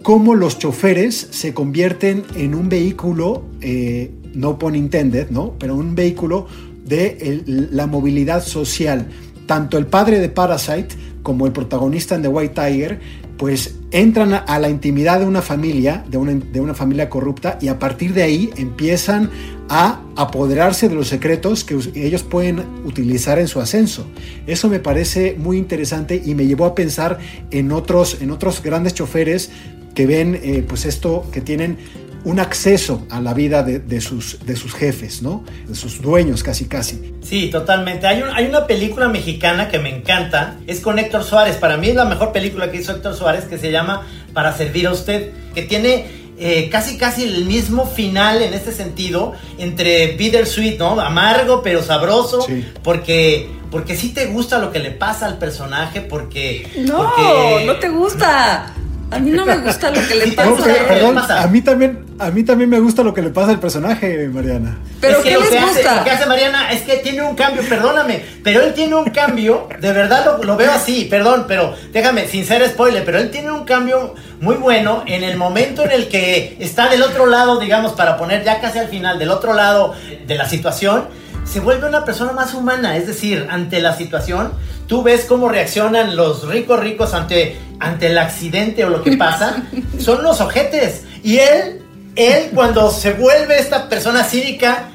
Cómo 0.02 0.34
los 0.34 0.58
choferes 0.58 1.28
se 1.30 1.54
convierten 1.54 2.24
en 2.36 2.54
un 2.54 2.68
vehículo, 2.68 3.44
eh, 3.62 4.10
no 4.34 4.58
pun 4.58 4.74
intended, 4.74 5.30
¿no? 5.30 5.54
Pero 5.58 5.76
un 5.76 5.94
vehículo 5.94 6.46
de 6.84 7.42
la 7.46 7.86
movilidad 7.86 8.44
social. 8.44 9.08
Tanto 9.46 9.78
el 9.78 9.86
padre 9.86 10.20
de 10.20 10.28
Parasite 10.28 10.94
como 11.22 11.46
el 11.46 11.52
protagonista 11.52 12.14
en 12.14 12.22
The 12.22 12.28
White 12.28 12.54
Tiger, 12.54 13.00
pues 13.36 13.76
entran 13.90 14.32
a, 14.32 14.58
la 14.58 14.68
intimidad 14.68 15.20
de 15.20 15.26
una 15.26 15.42
familia, 15.42 16.04
de 16.08 16.18
una, 16.18 16.32
de 16.34 16.60
una 16.60 16.74
familia 16.74 17.10
corrupta, 17.10 17.58
y 17.60 17.68
a 17.68 17.78
partir 17.78 18.14
de 18.14 18.22
ahí 18.22 18.50
empiezan 18.56 19.30
a 19.68 20.02
apoderarse 20.16 20.88
de 20.88 20.94
los 20.94 21.08
secretos 21.08 21.64
que 21.64 21.78
ellos 21.94 22.22
pueden 22.22 22.60
utilizar 22.84 23.38
en 23.38 23.48
su 23.48 23.60
ascenso. 23.60 24.06
Eso 24.46 24.68
me 24.68 24.78
parece 24.78 25.36
muy 25.38 25.56
interesante 25.56 26.22
y 26.24 26.34
me 26.34 26.46
llevó 26.46 26.66
a 26.66 26.74
pensar 26.74 27.18
en 27.50 27.72
otros, 27.72 28.18
en 28.20 28.30
otros 28.30 28.62
grandes 28.62 28.94
choferes 28.94 29.50
que 29.94 30.06
ven 30.06 30.38
eh, 30.42 30.64
pues 30.66 30.84
esto, 30.86 31.24
que 31.32 31.40
tienen 31.40 31.78
un 32.24 32.40
acceso 32.40 33.06
a 33.10 33.20
la 33.20 33.34
vida 33.34 33.62
de, 33.62 33.78
de 33.80 34.00
sus, 34.00 34.38
de 34.46 34.56
sus 34.56 34.72
jefes, 34.74 35.20
¿no? 35.22 35.44
De 35.68 35.74
sus 35.74 36.00
dueños 36.00 36.42
casi 36.42 36.64
casi. 36.66 37.12
Sí, 37.22 37.48
totalmente. 37.50 38.06
Hay, 38.06 38.22
un- 38.22 38.30
hay 38.34 38.46
una 38.46 38.66
película 38.66 39.08
mexicana 39.08 39.68
que 39.68 39.78
me 39.78 39.94
encanta, 39.94 40.56
es 40.66 40.80
con 40.80 40.98
Héctor 40.98 41.22
Suárez. 41.24 41.56
Para 41.56 41.76
mí 41.76 41.88
es 41.88 41.94
la 41.94 42.06
mejor 42.06 42.32
película 42.32 42.70
que 42.70 42.78
hizo 42.78 42.92
Héctor 42.92 43.14
Suárez, 43.14 43.44
que 43.44 43.58
se 43.58 43.70
llama 43.70 44.02
Para 44.32 44.56
servir 44.56 44.86
a 44.86 44.92
usted, 44.92 45.32
que 45.54 45.62
tiene 45.62 46.06
eh, 46.38 46.68
casi 46.70 46.96
casi 46.98 47.22
el 47.24 47.44
mismo 47.44 47.86
final 47.86 48.42
en 48.42 48.54
este 48.54 48.72
sentido 48.72 49.34
entre 49.58 50.16
bittersweet, 50.16 50.78
¿no? 50.78 50.98
Amargo 51.00 51.62
pero 51.62 51.82
sabroso, 51.82 52.40
Sí. 52.42 52.64
porque 52.82 53.48
porque 53.70 53.96
sí 53.96 54.10
te 54.10 54.26
gusta 54.26 54.58
lo 54.60 54.70
que 54.72 54.78
le 54.78 54.92
pasa 54.92 55.26
al 55.26 55.36
personaje, 55.38 56.00
porque 56.00 56.68
No, 56.86 57.12
porque- 57.16 57.64
no 57.66 57.74
te 57.76 57.88
gusta. 57.88 58.72
A 59.10 59.18
mí 59.20 59.30
no 59.30 59.44
me 59.46 59.58
gusta 59.58 59.90
lo 59.90 60.00
que 60.08 60.14
le 60.14 60.28
pasa. 60.32 60.48
No, 60.50 60.56
gusta, 60.56 60.64
pero- 60.72 60.86
¿qué 60.88 60.94
le 60.94 61.00
perdón, 61.00 61.18
a 61.18 61.46
mí 61.48 61.60
también, 61.60 61.98
a 62.18 62.30
mí 62.30 62.44
también 62.44 62.70
me 62.70 62.78
gusta 62.80 63.02
lo 63.02 63.12
que 63.12 63.22
le 63.22 63.30
pasa 63.30 63.50
al 63.50 63.60
personaje, 63.60 64.28
Mariana. 64.32 64.78
Pero 65.00 65.18
Es 65.18 65.22
que 65.24 65.28
¿qué 65.30 65.34
lo 65.34 65.40
les 65.40 65.50
que 65.50 65.58
hace- 65.58 65.72
gusta? 65.82 65.96
lo 65.96 66.04
que 66.04 66.10
hace 66.10 66.26
Mariana 66.26 66.70
es 66.72 66.82
que 66.82 66.96
tiene 66.98 67.22
un 67.22 67.34
cambio, 67.34 67.62
perdóname, 67.68 68.24
pero 68.42 68.62
él 68.62 68.72
tiene 68.74 68.94
un 68.94 69.10
cambio, 69.10 69.68
de 69.80 69.92
verdad 69.92 70.24
lo, 70.24 70.42
lo 70.44 70.56
veo 70.56 70.70
así, 70.72 71.06
perdón, 71.10 71.44
pero 71.48 71.74
déjame, 71.92 72.26
sin 72.28 72.44
ser 72.46 72.66
spoiler, 72.68 73.04
pero 73.04 73.18
él 73.18 73.30
tiene 73.30 73.50
un 73.50 73.64
cambio 73.64 74.14
muy 74.40 74.56
bueno 74.56 75.02
en 75.06 75.24
el 75.24 75.36
momento 75.36 75.82
en 75.84 75.90
el 75.90 76.08
que 76.08 76.56
está 76.60 76.88
del 76.88 77.02
otro 77.02 77.26
lado, 77.26 77.58
digamos, 77.58 77.92
para 77.92 78.16
poner 78.16 78.44
ya 78.44 78.60
casi 78.60 78.78
al 78.78 78.88
final, 78.88 79.18
del 79.18 79.30
otro 79.30 79.52
lado 79.54 79.94
de 80.26 80.34
la 80.36 80.48
situación, 80.48 81.06
se 81.44 81.60
vuelve 81.60 81.86
una 81.86 82.04
persona 82.04 82.32
más 82.32 82.54
humana, 82.54 82.96
es 82.96 83.06
decir, 83.06 83.46
ante 83.50 83.80
la 83.80 83.94
situación, 83.94 84.52
tú 84.86 85.02
ves 85.02 85.26
cómo 85.26 85.48
reaccionan 85.48 86.16
los 86.16 86.48
ricos 86.48 86.80
ricos 86.80 87.12
ante, 87.12 87.56
ante 87.80 88.06
el 88.06 88.16
accidente 88.18 88.84
o 88.84 88.88
lo 88.88 89.02
que 89.02 89.16
pasa, 89.18 89.62
son 89.98 90.22
los 90.22 90.40
ojetes, 90.40 91.02
y 91.22 91.38
él, 91.38 91.82
él 92.16 92.50
cuando 92.54 92.90
se 92.90 93.12
vuelve 93.12 93.58
esta 93.58 93.88
persona 93.88 94.24
cínica, 94.24 94.90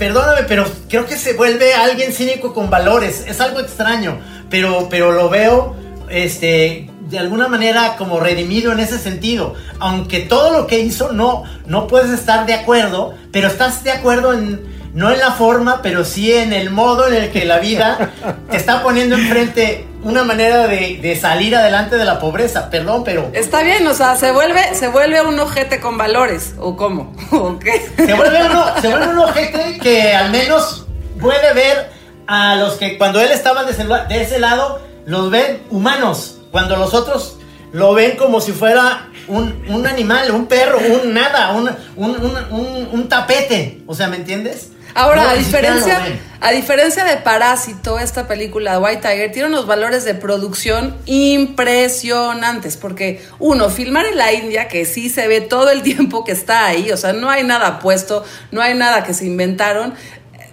Perdóname, 0.00 0.44
pero 0.48 0.64
creo 0.88 1.04
que 1.04 1.18
se 1.18 1.34
vuelve 1.34 1.74
alguien 1.74 2.14
cínico 2.14 2.54
con 2.54 2.70
valores. 2.70 3.22
Es 3.26 3.38
algo 3.38 3.60
extraño, 3.60 4.18
pero, 4.48 4.88
pero 4.88 5.12
lo 5.12 5.28
veo 5.28 5.76
este, 6.08 6.88
de 7.10 7.18
alguna 7.18 7.48
manera 7.48 7.96
como 7.98 8.18
redimido 8.18 8.72
en 8.72 8.80
ese 8.80 8.98
sentido. 8.98 9.52
Aunque 9.78 10.20
todo 10.20 10.52
lo 10.52 10.66
que 10.66 10.80
hizo 10.80 11.12
no, 11.12 11.44
no 11.66 11.86
puedes 11.86 12.10
estar 12.18 12.46
de 12.46 12.54
acuerdo, 12.54 13.12
pero 13.30 13.48
estás 13.48 13.84
de 13.84 13.90
acuerdo 13.90 14.32
en, 14.32 14.62
no 14.94 15.12
en 15.12 15.18
la 15.18 15.32
forma, 15.32 15.82
pero 15.82 16.02
sí 16.06 16.32
en 16.32 16.54
el 16.54 16.70
modo 16.70 17.06
en 17.06 17.22
el 17.22 17.30
que 17.30 17.44
la 17.44 17.58
vida 17.58 18.10
te 18.50 18.56
está 18.56 18.82
poniendo 18.82 19.16
enfrente 19.16 19.84
una 20.02 20.24
manera 20.24 20.66
de, 20.66 20.98
de 21.00 21.16
salir 21.16 21.54
adelante 21.56 21.96
de 21.96 22.04
la 22.04 22.18
pobreza. 22.18 22.70
Perdón, 22.70 23.04
pero... 23.04 23.30
Está 23.32 23.62
bien, 23.62 23.86
o 23.86 23.94
sea, 23.94 24.16
se 24.16 24.32
vuelve, 24.32 24.74
se 24.74 24.88
vuelve 24.88 25.20
un 25.22 25.38
ojete 25.38 25.80
con 25.80 25.98
valores. 25.98 26.54
¿O 26.58 26.76
cómo? 26.76 27.12
¿O 27.32 27.58
qué? 27.58 27.80
se 27.96 28.14
vuelve, 28.14 28.44
uno, 28.44 28.64
se 28.80 28.88
vuelve 28.88 29.08
un 29.08 29.18
ojete 29.28 29.78
que 29.82 30.14
al 30.14 30.30
menos 30.30 30.86
puede 31.20 31.52
ver 31.54 31.90
a 32.26 32.56
los 32.56 32.74
que 32.74 32.96
cuando 32.98 33.20
él 33.20 33.30
estaba 33.32 33.64
de 33.64 33.72
ese, 33.72 33.84
la- 33.84 34.04
de 34.04 34.22
ese 34.22 34.38
lado, 34.38 34.80
los 35.06 35.30
ven 35.30 35.62
humanos. 35.70 36.38
Cuando 36.50 36.76
los 36.76 36.94
otros 36.94 37.36
lo 37.72 37.94
ven 37.94 38.16
como 38.16 38.40
si 38.40 38.52
fuera 38.52 39.08
un, 39.28 39.64
un 39.68 39.86
animal, 39.86 40.30
un 40.32 40.46
perro, 40.46 40.78
un 40.78 41.12
nada, 41.14 41.52
un- 41.52 41.70
un- 41.96 42.88
un 42.92 43.08
tapete. 43.08 43.82
O 43.86 43.94
sea, 43.94 44.08
¿me 44.08 44.16
entiendes? 44.16 44.70
Ahora, 44.94 45.24
No, 45.24 45.30
a 45.30 45.34
diferencia, 45.34 46.00
a 46.40 46.52
diferencia 46.52 47.04
de 47.04 47.16
Parásito, 47.18 47.98
esta 47.98 48.26
película 48.26 48.72
de 48.72 48.78
White 48.78 49.08
Tiger 49.08 49.32
tiene 49.32 49.48
unos 49.48 49.66
valores 49.66 50.04
de 50.04 50.14
producción 50.14 50.96
impresionantes. 51.06 52.76
Porque, 52.76 53.22
uno, 53.38 53.68
filmar 53.70 54.06
en 54.06 54.16
la 54.16 54.32
India, 54.32 54.68
que 54.68 54.84
sí 54.84 55.08
se 55.08 55.28
ve 55.28 55.40
todo 55.40 55.70
el 55.70 55.82
tiempo 55.84 56.24
que 56.24 56.32
está 56.32 56.66
ahí, 56.66 56.90
o 56.90 56.96
sea, 56.96 57.12
no 57.12 57.30
hay 57.30 57.44
nada 57.44 57.78
puesto, 57.78 58.24
no 58.50 58.60
hay 58.62 58.74
nada 58.74 59.04
que 59.04 59.14
se 59.14 59.26
inventaron. 59.26 59.94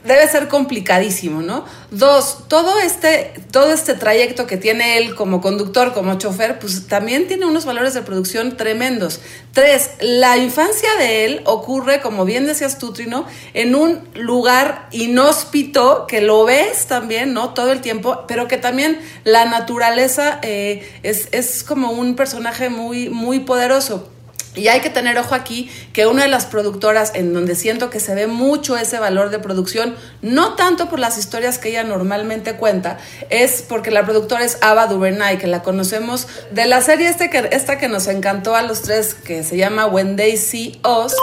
Debe 0.08 0.28
ser 0.30 0.48
complicadísimo, 0.48 1.42
¿no? 1.42 1.66
Dos, 1.92 2.48
todo 2.48 2.80
este, 2.80 3.34
todo 3.52 3.74
este 3.74 3.94
trayecto 3.94 4.48
que 4.48 4.56
tiene 4.56 4.98
él 4.98 5.16
como 5.16 5.42
conductor, 5.42 5.94
como 5.94 6.18
chofer, 6.18 6.60
pues 6.60 6.88
también 6.88 7.28
tiene 7.28 7.46
unos 7.46 7.66
valores 7.66 7.94
de 7.94 8.02
producción 8.02 8.56
tremendos. 8.56 9.20
Tres, 9.52 9.92
la 10.00 10.38
infancia 10.38 10.90
de 10.98 11.26
él 11.26 11.42
ocurre, 11.44 12.00
como 12.00 12.24
bien 12.24 12.46
decías 12.46 12.78
tú, 12.78 12.94
Trino, 12.94 13.26
en 13.54 13.76
un 13.76 14.08
lugar 14.16 14.88
inhóspito 14.92 16.08
que 16.08 16.22
lo 16.22 16.46
ves 16.46 16.88
también, 16.88 17.34
¿no? 17.34 17.54
Todo 17.54 17.74
el 17.74 17.82
tiempo, 17.82 18.24
pero 18.30 18.48
que 18.48 18.58
también 18.58 19.00
la 19.26 19.44
naturaleza 19.44 20.40
eh, 20.42 20.90
es, 21.04 21.28
es 21.34 21.66
como 21.66 21.92
un 21.92 22.16
personaje 22.16 22.70
muy, 22.70 23.10
muy 23.10 23.42
poderoso. 23.42 24.10
Y 24.58 24.68
hay 24.70 24.82
que 24.82 24.90
tener 24.90 25.18
ojo 25.18 25.36
aquí 25.36 25.70
que 25.94 26.08
una 26.08 26.24
de 26.24 26.30
las 26.30 26.46
productoras 26.46 27.12
en 27.14 27.34
donde 27.34 27.56
siento 27.56 27.90
que 27.90 28.00
se 28.00 28.16
ve 28.16 28.28
mucho 28.28 28.76
ese 28.76 29.00
valor 29.00 29.30
de 29.30 29.40
producción, 29.40 29.96
no 30.22 30.56
tanto 30.56 30.90
por 30.90 31.00
las 31.00 31.18
historias 31.18 31.60
que 31.60 31.70
ella 31.70 31.84
normalmente 31.84 32.56
cuenta, 32.56 32.98
es 33.30 33.62
porque 33.62 33.92
la 33.92 34.04
productora 34.06 34.44
es 34.44 34.58
Ava 34.62 34.88
DuVernay, 34.88 35.38
que 35.38 35.48
la 35.48 35.62
conocemos 35.62 36.28
de 36.52 36.66
la 36.66 36.82
serie 36.82 37.08
este 37.08 37.30
que, 37.30 37.50
esta 37.52 37.78
que 37.78 37.88
nos 37.88 38.08
encantó 38.08 38.56
a 38.56 38.64
los 38.64 38.82
tres, 38.82 39.14
que 39.14 39.44
se 39.44 39.58
llama 39.58 39.86
When 39.86 40.16
They 40.16 40.38
See 40.38 40.82
Us. 40.84 41.16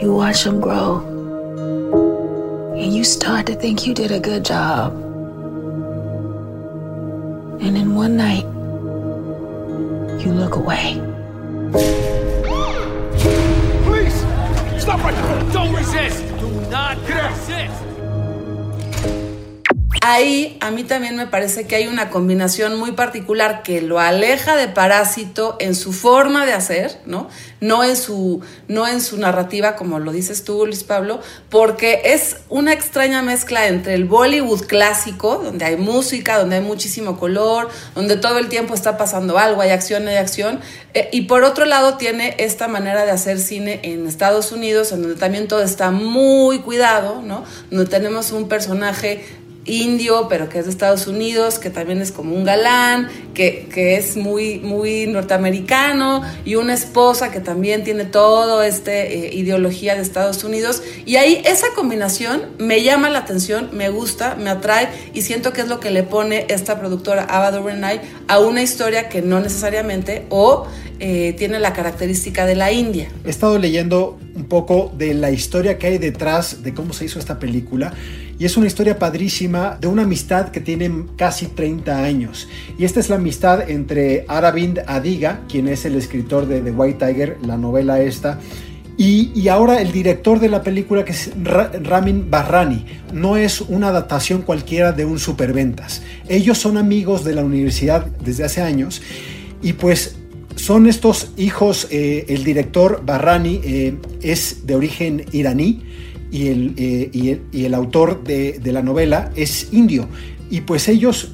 You 0.00 0.14
watch 0.14 0.44
them 0.44 0.60
grow, 0.60 1.02
and 2.76 2.94
you 2.94 3.04
start 3.04 3.46
to 3.46 3.54
think 3.54 3.86
you 3.86 3.94
did 3.94 4.12
a 4.12 4.20
good 4.20 4.44
job. 4.44 4.92
And 7.60 7.74
then 7.74 7.96
one 7.96 8.16
night, 8.16 8.44
you 10.24 10.32
look 10.32 10.54
away. 10.54 11.00
Please! 13.84 14.20
Stop 14.80 15.02
right 15.04 15.14
there! 15.14 15.52
Don't 15.52 15.74
resist! 15.74 16.26
Do 16.38 16.50
not 16.70 16.96
resist! 16.98 17.87
Ahí 20.00 20.56
a 20.60 20.70
mí 20.70 20.84
también 20.84 21.16
me 21.16 21.26
parece 21.26 21.66
que 21.66 21.74
hay 21.74 21.88
una 21.88 22.08
combinación 22.08 22.78
muy 22.78 22.92
particular 22.92 23.62
que 23.64 23.82
lo 23.82 23.98
aleja 23.98 24.54
de 24.56 24.68
Parásito 24.68 25.56
en 25.58 25.74
su 25.74 25.92
forma 25.92 26.46
de 26.46 26.52
hacer, 26.52 27.00
¿no? 27.04 27.28
No 27.60 27.82
en 27.82 27.96
su, 27.96 28.40
no 28.68 28.86
en 28.86 29.00
su 29.00 29.18
narrativa, 29.18 29.74
como 29.74 29.98
lo 29.98 30.12
dices 30.12 30.44
tú, 30.44 30.66
Luis 30.66 30.84
Pablo, 30.84 31.20
porque 31.50 32.00
es 32.04 32.36
una 32.48 32.72
extraña 32.72 33.22
mezcla 33.22 33.66
entre 33.66 33.94
el 33.94 34.04
Bollywood 34.04 34.66
clásico, 34.66 35.40
donde 35.42 35.64
hay 35.64 35.76
música, 35.76 36.38
donde 36.38 36.56
hay 36.56 36.62
muchísimo 36.62 37.18
color, 37.18 37.68
donde 37.96 38.16
todo 38.16 38.38
el 38.38 38.48
tiempo 38.48 38.74
está 38.74 38.96
pasando 38.96 39.36
algo, 39.36 39.62
hay 39.62 39.70
acción, 39.70 40.06
hay 40.06 40.16
acción, 40.16 40.60
eh, 40.94 41.08
y 41.12 41.22
por 41.22 41.42
otro 41.42 41.64
lado 41.64 41.96
tiene 41.96 42.36
esta 42.38 42.68
manera 42.68 43.04
de 43.04 43.10
hacer 43.10 43.40
cine 43.40 43.80
en 43.82 44.06
Estados 44.06 44.52
Unidos, 44.52 44.92
en 44.92 45.02
donde 45.02 45.18
también 45.18 45.48
todo 45.48 45.62
está 45.62 45.90
muy 45.90 46.60
cuidado, 46.60 47.20
¿no? 47.20 47.44
Donde 47.70 47.90
tenemos 47.90 48.30
un 48.30 48.48
personaje 48.48 49.24
indio, 49.68 50.26
pero 50.28 50.48
que 50.48 50.58
es 50.58 50.64
de 50.64 50.70
Estados 50.70 51.06
Unidos, 51.06 51.58
que 51.58 51.70
también 51.70 52.00
es 52.00 52.10
como 52.10 52.34
un 52.34 52.44
galán, 52.44 53.08
que, 53.34 53.68
que 53.72 53.96
es 53.96 54.16
muy, 54.16 54.58
muy 54.58 55.06
norteamericano, 55.06 56.22
y 56.44 56.56
una 56.56 56.74
esposa 56.74 57.30
que 57.30 57.40
también 57.40 57.84
tiene 57.84 58.04
todo 58.04 58.62
este 58.62 59.28
eh, 59.28 59.34
ideología 59.34 59.94
de 59.94 60.02
Estados 60.02 60.42
Unidos. 60.44 60.82
Y 61.06 61.16
ahí 61.16 61.42
esa 61.44 61.68
combinación 61.74 62.42
me 62.58 62.82
llama 62.82 63.10
la 63.10 63.20
atención, 63.20 63.70
me 63.72 63.90
gusta, 63.90 64.34
me 64.34 64.50
atrae, 64.50 64.88
y 65.14 65.22
siento 65.22 65.52
que 65.52 65.60
es 65.60 65.68
lo 65.68 65.80
que 65.80 65.90
le 65.90 66.02
pone 66.02 66.46
esta 66.48 66.78
productora 66.80 67.24
Ava 67.24 67.50
DuVernay 67.50 68.00
a 68.26 68.40
una 68.40 68.62
historia 68.62 69.08
que 69.08 69.22
no 69.22 69.40
necesariamente 69.40 70.26
o 70.30 70.66
eh, 71.00 71.34
tiene 71.38 71.60
la 71.60 71.72
característica 71.72 72.44
de 72.44 72.56
la 72.56 72.72
India. 72.72 73.08
He 73.24 73.30
estado 73.30 73.58
leyendo 73.58 74.18
un 74.34 74.46
poco 74.46 74.92
de 74.96 75.14
la 75.14 75.30
historia 75.30 75.78
que 75.78 75.86
hay 75.86 75.98
detrás 75.98 76.62
de 76.62 76.74
cómo 76.74 76.92
se 76.92 77.04
hizo 77.04 77.18
esta 77.18 77.38
película 77.38 77.92
y 78.38 78.44
es 78.44 78.56
una 78.56 78.66
historia 78.66 78.98
padrísima 78.98 79.76
de 79.80 79.88
una 79.88 80.02
amistad 80.02 80.50
que 80.50 80.60
tiene 80.60 81.06
casi 81.16 81.46
30 81.46 82.02
años. 82.02 82.48
Y 82.78 82.84
esta 82.84 83.00
es 83.00 83.08
la 83.08 83.16
amistad 83.16 83.68
entre 83.68 84.24
Aravind 84.28 84.80
Adiga, 84.86 85.40
quien 85.48 85.66
es 85.66 85.84
el 85.84 85.96
escritor 85.96 86.46
de 86.46 86.60
The 86.60 86.70
White 86.70 87.04
Tiger, 87.04 87.38
la 87.42 87.56
novela 87.56 88.00
esta, 88.00 88.38
y, 88.96 89.30
y, 89.32 89.46
ahora 89.46 89.80
el 89.80 89.92
director 89.92 90.40
de 90.40 90.48
la 90.48 90.64
película 90.64 91.04
que 91.04 91.12
es 91.12 91.30
Ra 91.44 91.70
Ramin 91.84 92.32
Barrani. 92.32 92.84
No 93.12 93.36
es 93.36 93.60
una 93.60 93.88
adaptación 93.88 94.42
cualquiera 94.42 94.90
de 94.90 95.04
un 95.04 95.20
superventas. 95.20 96.02
Ellos 96.28 96.58
son 96.58 96.76
amigos 96.76 97.22
de 97.22 97.32
la 97.32 97.44
universidad 97.44 98.06
desde 98.06 98.42
hace 98.42 98.60
años 98.60 99.00
y 99.62 99.74
pues 99.74 100.16
son 100.56 100.88
estos 100.88 101.30
hijos, 101.36 101.86
eh, 101.90 102.26
el 102.28 102.42
director 102.42 103.02
Barrani 103.06 103.60
eh, 103.62 103.94
es 104.20 104.66
de 104.66 104.74
origen 104.74 105.24
iraní 105.30 105.84
y 106.30 106.48
el, 106.48 106.74
eh, 106.76 107.10
y 107.12 107.30
el, 107.30 107.42
y 107.52 107.64
el 107.64 107.74
autor 107.74 108.22
de, 108.24 108.60
la 108.64 108.82
novela 108.82 109.30
es 109.34 109.72
indio. 109.72 110.08
Y 110.50 110.62
pues 110.62 110.88
ellos, 110.88 111.32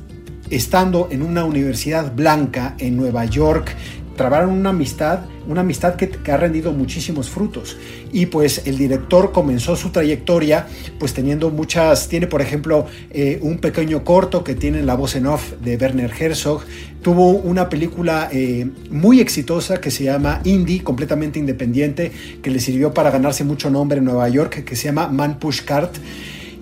estando 0.51 1.09
en 1.11 1.23
una 1.23 1.45
universidad 1.45 2.15
blanca 2.15 2.75
en 2.79 2.97
Nueva 2.97 3.25
York, 3.25 3.75
trabaron 4.17 4.51
una 4.51 4.71
amistad, 4.71 5.21
una 5.49 5.63
amistad 5.63 5.97
que, 5.97 6.09
que, 6.09 6.33
ha 6.33 6.37
rendido 6.37 6.73
muchísimos 6.73 7.31
frutos. 7.31 7.77
Y 8.13 8.27
pues 8.27 8.63
el 8.67 8.79
director 8.79 9.33
comenzó 9.33 9.77
su 9.77 9.91
trayectoria 9.91 10.67
pues 10.99 11.15
teniendo 11.15 11.51
muchas, 11.51 12.09
tiene 12.09 12.27
por 12.27 12.41
ejemplo 12.41 12.87
eh, 13.11 13.39
un 13.43 13.59
pequeño 13.59 14.05
corto 14.05 14.45
que 14.45 14.55
tiene 14.55 14.83
la 14.83 14.95
voz 14.95 15.17
en 15.17 15.27
off 15.27 15.53
de 15.63 15.77
Werner 15.77 16.11
Herzog, 16.19 16.63
tuvo 17.03 17.31
una 17.31 17.69
película 17.69 18.29
eh, 18.33 18.67
muy 18.91 19.21
exitosa 19.21 19.81
que 19.81 19.91
se 19.91 20.05
llama 20.05 20.41
Indie, 20.45 20.83
completamente 20.83 21.39
independiente, 21.39 22.11
que 22.43 22.51
le 22.51 22.61
sirvió 22.61 22.95
para 22.95 23.11
ganarse 23.11 23.45
mucho 23.45 23.71
nombre 23.71 23.99
en 23.99 24.05
Nueva 24.05 24.29
York, 24.29 24.65
que 24.65 24.77
se 24.77 24.85
llama 24.85 25.09
Man 25.09 25.39
Push 25.39 25.63
Cart. 25.63 25.95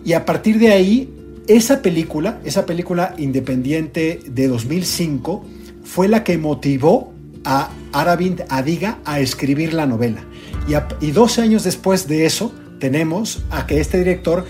Y 0.04 0.14
a 0.14 0.25
partir 0.25 0.59
de 0.59 0.73
ahí, 0.73 1.09
esa 1.47 1.80
película, 1.80 2.40
esa 2.44 2.66
película 2.66 3.14
independiente 3.18 4.21
de 4.26 4.49
2005, 4.49 5.44
fue 5.85 6.09
la 6.09 6.25
que 6.25 6.38
motivó 6.38 7.12
a 7.44 7.70
Aravind 7.92 8.42
Adiga 8.49 8.99
a 9.04 9.20
escribir 9.20 9.75
la 9.75 9.87
novela. 9.87 10.22
Y, 10.68 10.75
y 11.06 11.11
12 11.11 11.42
años 11.42 11.64
después 11.64 12.06
de 12.08 12.26
eso, 12.26 12.52
tenemos 12.78 13.42
a 13.50 13.66
que 13.66 13.80
este 13.80 13.99
director 13.99 14.44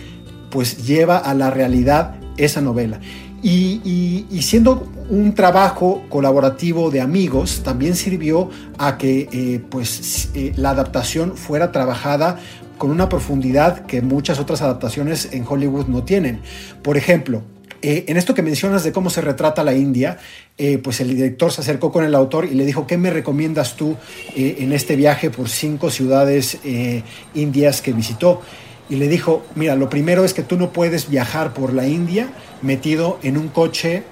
pues 0.50 0.86
lleva 0.86 1.18
a 1.18 1.34
la 1.34 1.50
realidad 1.50 2.16
esa 2.36 2.60
novela. 2.60 3.00
Y, 3.42 3.80
y- 3.84 4.26
y 4.30 4.42
siendo 4.42 4.86
un 5.10 5.34
trabajo 5.34 6.04
colaborativo 6.08 6.90
de 6.90 7.00
amigos, 7.00 7.62
también 7.64 7.96
sirvió 7.96 8.50
a 8.78 8.98
que 8.98 9.28
eh, 9.32 9.60
pues, 9.68 10.30
eh, 10.34 10.52
la 10.56 10.70
adaptación 10.70 11.36
fuera 11.36 11.72
trabajada 11.72 12.38
con 12.78 12.90
una 12.90 13.08
profundidad 13.08 13.84
que 13.86 14.00
muchas 14.02 14.38
otras 14.38 14.62
adaptaciones 14.62 15.30
en 15.32 15.44
Hollywood 15.48 15.86
no 15.86 16.04
tienen. 16.04 16.40
Por 16.82 16.96
ejemplo, 16.96 17.42
eh, 17.82 18.04
en 18.06 18.16
esto 18.16 18.34
que 18.34 18.42
mencionas 18.42 18.84
de 18.84 18.92
cómo 18.92 19.10
se 19.10 19.20
retrata 19.20 19.64
la 19.64 19.74
India, 19.74 20.18
eh, 20.56 20.78
pues 20.78 21.00
el 21.00 21.08
director 21.08 21.52
se 21.52 21.60
acercó 21.60 21.90
con 21.90 22.04
el 22.04 22.14
autor 22.14 22.46
y 22.46 22.54
le 22.54 22.64
dijo, 22.64 22.86
¿qué 22.86 22.96
me 22.96 23.10
recomiendas 23.10 23.76
tú 23.76 23.96
eh, 24.36 24.56
en 24.60 24.72
este 24.72 24.96
viaje 24.96 25.30
por 25.30 25.48
cinco 25.48 25.90
ciudades 25.90 26.58
indias 27.34 27.82
que 27.82 27.92
visitó? 27.92 28.40
Y 28.88 28.96
le 28.96 29.08
dijo, 29.08 29.44
mira, 29.54 29.74
lo 29.74 29.88
primero 29.88 30.24
es 30.24 30.34
que 30.34 30.42
tú 30.42 30.56
no 30.56 30.72
puedes 30.72 31.08
viajar 31.08 31.54
por 31.54 31.72
la 31.72 31.86
India 31.86 32.32
metido 32.62 33.18
en 33.22 33.36
un 33.36 33.48
coche 33.48 34.04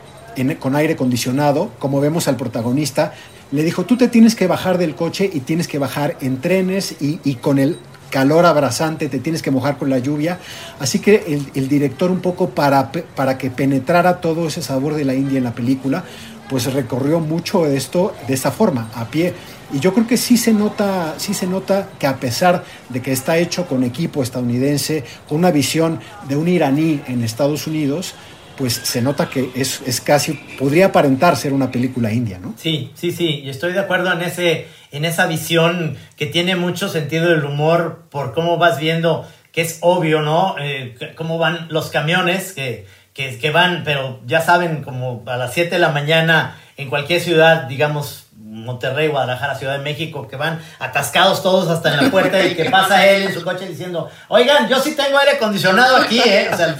con 0.58 0.74
aire 0.74 0.94
acondicionado, 0.94 1.70
como 1.78 2.00
vemos 2.00 2.28
al 2.28 2.36
protagonista. 2.36 3.12
Le 3.52 3.62
dijo, 3.62 3.84
tú 3.84 3.96
te 3.96 4.08
tienes 4.08 4.34
que 4.34 4.46
bajar 4.46 4.78
del 4.78 4.94
coche 4.94 5.28
y 5.32 5.40
tienes 5.40 5.68
que 5.68 5.78
bajar 5.78 6.16
en 6.20 6.40
trenes 6.40 6.96
y, 7.00 7.20
y 7.24 7.34
con 7.34 7.58
el 7.58 7.76
calor 8.10 8.44
abrasante, 8.44 9.08
te 9.08 9.18
tienes 9.18 9.42
que 9.42 9.50
mojar 9.50 9.78
con 9.78 9.88
la 9.88 9.98
lluvia. 9.98 10.38
Así 10.78 10.98
que 10.98 11.40
el, 11.54 11.68
director 11.68 12.10
un 12.10 12.20
poco 12.20 12.50
para, 12.50 12.92
para 12.92 13.38
que 13.38 13.50
penetrara 13.50 14.20
todo 14.20 14.48
ese 14.48 14.62
sabor 14.62 14.94
de 14.94 15.04
la 15.04 15.14
India 15.14 15.38
en 15.38 15.44
la 15.44 15.54
película, 15.54 16.04
pues 16.48 16.72
recorrió 16.72 17.20
mucho 17.20 17.64
esto 17.66 18.12
de 18.26 18.34
esta 18.34 18.50
forma, 18.50 18.90
a 18.94 19.06
pie. 19.06 19.34
Y 19.72 19.78
yo 19.78 19.94
creo 19.94 20.06
que 20.06 20.16
sí 20.16 20.36
se 20.36 20.52
nota, 20.52 21.14
sí 21.16 21.32
se 21.32 21.46
nota 21.46 21.88
que 21.98 22.08
a 22.08 22.16
pesar 22.16 22.64
de 22.88 23.00
que 23.00 23.12
está 23.12 23.38
hecho 23.38 23.66
con 23.66 23.84
equipo 23.84 24.22
estadounidense, 24.22 25.04
con 25.28 25.38
una 25.38 25.52
visión 25.52 26.00
de 26.28 26.36
un 26.36 26.48
iraní 26.48 27.00
en 27.06 27.22
Estados 27.22 27.68
Unidos, 27.68 28.14
pues 28.60 28.74
se 28.74 29.00
nota 29.00 29.30
que 29.30 29.50
es, 29.54 29.80
es 29.86 30.02
casi, 30.02 30.34
podría 30.58 30.86
aparentar 30.86 31.34
ser 31.34 31.54
una 31.54 31.70
película 31.70 32.12
india, 32.12 32.38
¿no? 32.38 32.52
Sí, 32.58 32.90
sí, 32.92 33.10
sí, 33.10 33.40
y 33.42 33.48
estoy 33.48 33.72
de 33.72 33.80
acuerdo 33.80 34.12
en 34.12 34.20
ese, 34.20 34.66
en 34.92 35.06
esa 35.06 35.26
visión 35.26 35.96
que 36.18 36.26
tiene 36.26 36.56
mucho 36.56 36.90
sentido 36.90 37.30
del 37.30 37.46
humor 37.46 38.04
por 38.10 38.34
cómo 38.34 38.58
vas 38.58 38.78
viendo 38.78 39.26
que 39.50 39.62
es 39.62 39.78
obvio, 39.80 40.20
¿no? 40.20 40.56
Eh, 40.60 40.94
cómo 41.16 41.38
van 41.38 41.68
los 41.70 41.88
camiones 41.88 42.52
que, 42.52 42.86
que, 43.14 43.38
que 43.38 43.50
van, 43.50 43.80
pero 43.82 44.20
ya 44.26 44.42
saben, 44.42 44.82
como 44.82 45.24
a 45.26 45.38
las 45.38 45.54
7 45.54 45.70
de 45.70 45.78
la 45.78 45.92
mañana 45.92 46.58
en 46.76 46.90
cualquier 46.90 47.22
ciudad, 47.22 47.62
digamos 47.62 48.26
Monterrey, 48.64 49.08
Guadalajara, 49.08 49.54
Ciudad 49.56 49.78
de 49.78 49.84
México, 49.84 50.26
que 50.28 50.36
van 50.36 50.60
atascados 50.78 51.42
todos 51.42 51.68
hasta 51.68 51.92
en 51.94 52.04
la 52.04 52.10
puerta 52.10 52.44
y 52.44 52.54
que 52.56 52.66
pasa 52.70 53.06
él 53.06 53.24
en 53.24 53.34
su 53.34 53.42
coche 53.42 53.66
diciendo, 53.66 54.08
oigan, 54.28 54.68
yo 54.68 54.80
sí 54.80 54.94
tengo 54.94 55.18
aire 55.18 55.32
acondicionado 55.32 55.96
aquí, 55.96 56.18
¿eh? 56.20 56.48
O 56.52 56.56
sea, 56.56 56.76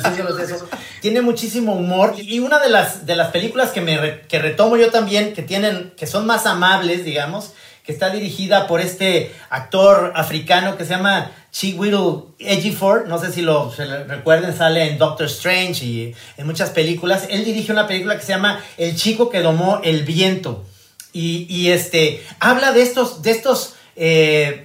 eso. 0.56 0.68
Tiene 1.00 1.20
muchísimo 1.22 1.72
humor 1.74 2.14
y 2.18 2.38
una 2.40 2.58
de 2.58 2.68
las, 2.68 3.06
de 3.06 3.16
las 3.16 3.28
películas 3.28 3.70
que, 3.70 3.80
me 3.80 3.96
re- 3.98 4.20
que 4.28 4.38
retomo 4.38 4.76
yo 4.76 4.90
también, 4.90 5.32
que 5.32 5.42
tienen, 5.42 5.92
que 5.96 6.06
son 6.06 6.26
más 6.26 6.44
amables, 6.46 7.04
digamos, 7.04 7.52
que 7.86 7.92
está 7.92 8.10
dirigida 8.10 8.66
por 8.66 8.80
este 8.82 9.34
actor 9.48 10.12
africano 10.14 10.76
que 10.76 10.84
se 10.84 10.90
llama 10.90 11.30
Chiwetel 11.50 12.24
Ejiofor, 12.38 13.08
no 13.08 13.18
sé 13.18 13.32
si 13.32 13.40
lo 13.42 13.72
recuerden, 14.06 14.54
sale 14.56 14.90
en 14.90 14.98
Doctor 14.98 15.26
Strange 15.26 15.84
y 15.84 16.14
en 16.36 16.46
muchas 16.46 16.70
películas. 16.70 17.26
Él 17.30 17.44
dirige 17.44 17.72
una 17.72 17.86
película 17.86 18.16
que 18.16 18.22
se 18.22 18.32
llama 18.32 18.60
El 18.76 18.94
chico 18.94 19.30
que 19.30 19.40
domó 19.40 19.80
el 19.82 20.04
viento. 20.04 20.64
Y, 21.12 21.70
este 21.70 22.24
habla 22.38 22.72
de 22.72 22.82
estos, 22.82 23.22
de 23.22 23.32
estos 23.32 23.74
eh, 23.96 24.64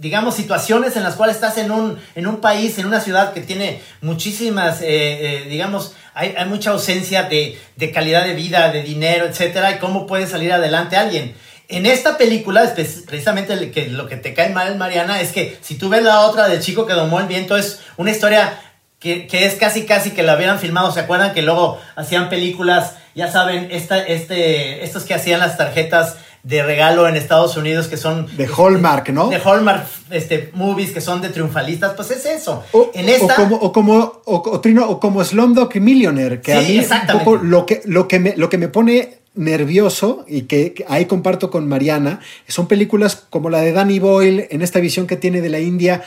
digamos, 0.00 0.34
situaciones 0.34 0.96
en 0.96 1.02
las 1.02 1.14
cuales 1.14 1.36
estás 1.36 1.58
en 1.58 1.70
un, 1.70 1.98
en 2.14 2.26
un 2.26 2.40
país, 2.40 2.78
en 2.78 2.86
una 2.86 3.00
ciudad 3.00 3.34
que 3.34 3.40
tiene 3.40 3.82
muchísimas, 4.00 4.80
eh, 4.80 4.86
eh, 4.88 5.46
digamos, 5.50 5.94
hay, 6.14 6.34
hay 6.38 6.46
mucha 6.46 6.70
ausencia 6.70 7.24
de, 7.24 7.58
de 7.76 7.90
calidad 7.90 8.24
de 8.24 8.34
vida, 8.34 8.70
de 8.70 8.82
dinero, 8.82 9.26
etcétera, 9.26 9.72
y 9.72 9.78
cómo 9.78 10.06
puede 10.06 10.26
salir 10.26 10.52
adelante 10.52 10.96
alguien. 10.96 11.34
En 11.68 11.84
esta 11.84 12.16
película, 12.16 12.72
precisamente 12.74 13.56
lo 13.56 13.72
que, 13.72 13.88
lo 13.88 14.06
que 14.06 14.16
te 14.16 14.34
cae 14.34 14.50
mal, 14.50 14.76
Mariana, 14.76 15.20
es 15.20 15.32
que 15.32 15.58
si 15.60 15.76
tú 15.76 15.88
ves 15.88 16.04
la 16.04 16.20
otra 16.20 16.48
del 16.48 16.60
chico 16.60 16.86
que 16.86 16.92
domó 16.92 17.18
el 17.18 17.26
viento, 17.26 17.56
es 17.56 17.80
una 17.96 18.12
historia 18.12 18.60
que, 19.00 19.26
que 19.26 19.46
es 19.46 19.56
casi 19.56 19.84
casi 19.84 20.12
que 20.12 20.22
la 20.22 20.36
hubieran 20.36 20.60
filmado. 20.60 20.92
¿Se 20.92 21.00
acuerdan 21.00 21.34
que 21.34 21.42
luego 21.42 21.80
hacían 21.96 22.28
películas, 22.28 22.94
ya 23.16 23.32
saben, 23.32 23.68
esta, 23.70 23.98
este, 23.98 24.84
estos 24.84 25.04
que 25.04 25.14
hacían 25.14 25.40
las 25.40 25.56
tarjetas 25.56 26.18
de 26.42 26.62
regalo 26.62 27.08
en 27.08 27.16
Estados 27.16 27.56
Unidos 27.56 27.88
que 27.88 27.96
son... 27.96 28.28
De 28.36 28.46
Hallmark, 28.46 29.08
¿no? 29.08 29.30
De 29.30 29.40
Hallmark 29.44 29.84
este, 30.10 30.50
movies 30.52 30.92
que 30.92 31.00
son 31.00 31.20
de 31.20 31.30
triunfalistas, 31.30 31.94
pues 31.94 32.10
es 32.12 32.24
eso. 32.26 32.62
O, 32.70 32.90
en 32.94 33.08
esta... 33.08 33.32
o 33.32 33.36
como, 33.36 33.56
o 33.56 33.72
como, 33.72 34.22
o, 34.26 34.60
Trino, 34.60 34.88
o 34.88 35.00
como 35.00 35.24
Slumdog 35.24 35.74
Millionaire, 35.76 36.40
que 36.40 36.52
Sí, 36.52 36.58
a 36.58 36.60
mí 36.60 36.74
un 36.74 36.80
exactamente. 36.82 37.24
poco 37.24 37.42
lo 37.42 37.66
que, 37.66 37.80
lo, 37.86 38.06
que 38.06 38.20
me, 38.20 38.36
lo 38.36 38.48
que 38.48 38.58
me 38.58 38.68
pone 38.68 39.18
nervioso 39.34 40.24
y 40.28 40.42
que, 40.42 40.74
que 40.74 40.84
ahí 40.88 41.06
comparto 41.06 41.50
con 41.50 41.66
Mariana, 41.66 42.20
son 42.46 42.68
películas 42.68 43.16
como 43.28 43.50
la 43.50 43.60
de 43.62 43.72
Danny 43.72 43.98
Boyle, 43.98 44.46
en 44.50 44.62
esta 44.62 44.78
visión 44.78 45.06
que 45.06 45.16
tiene 45.16 45.40
de 45.40 45.48
la 45.48 45.58
India, 45.58 46.04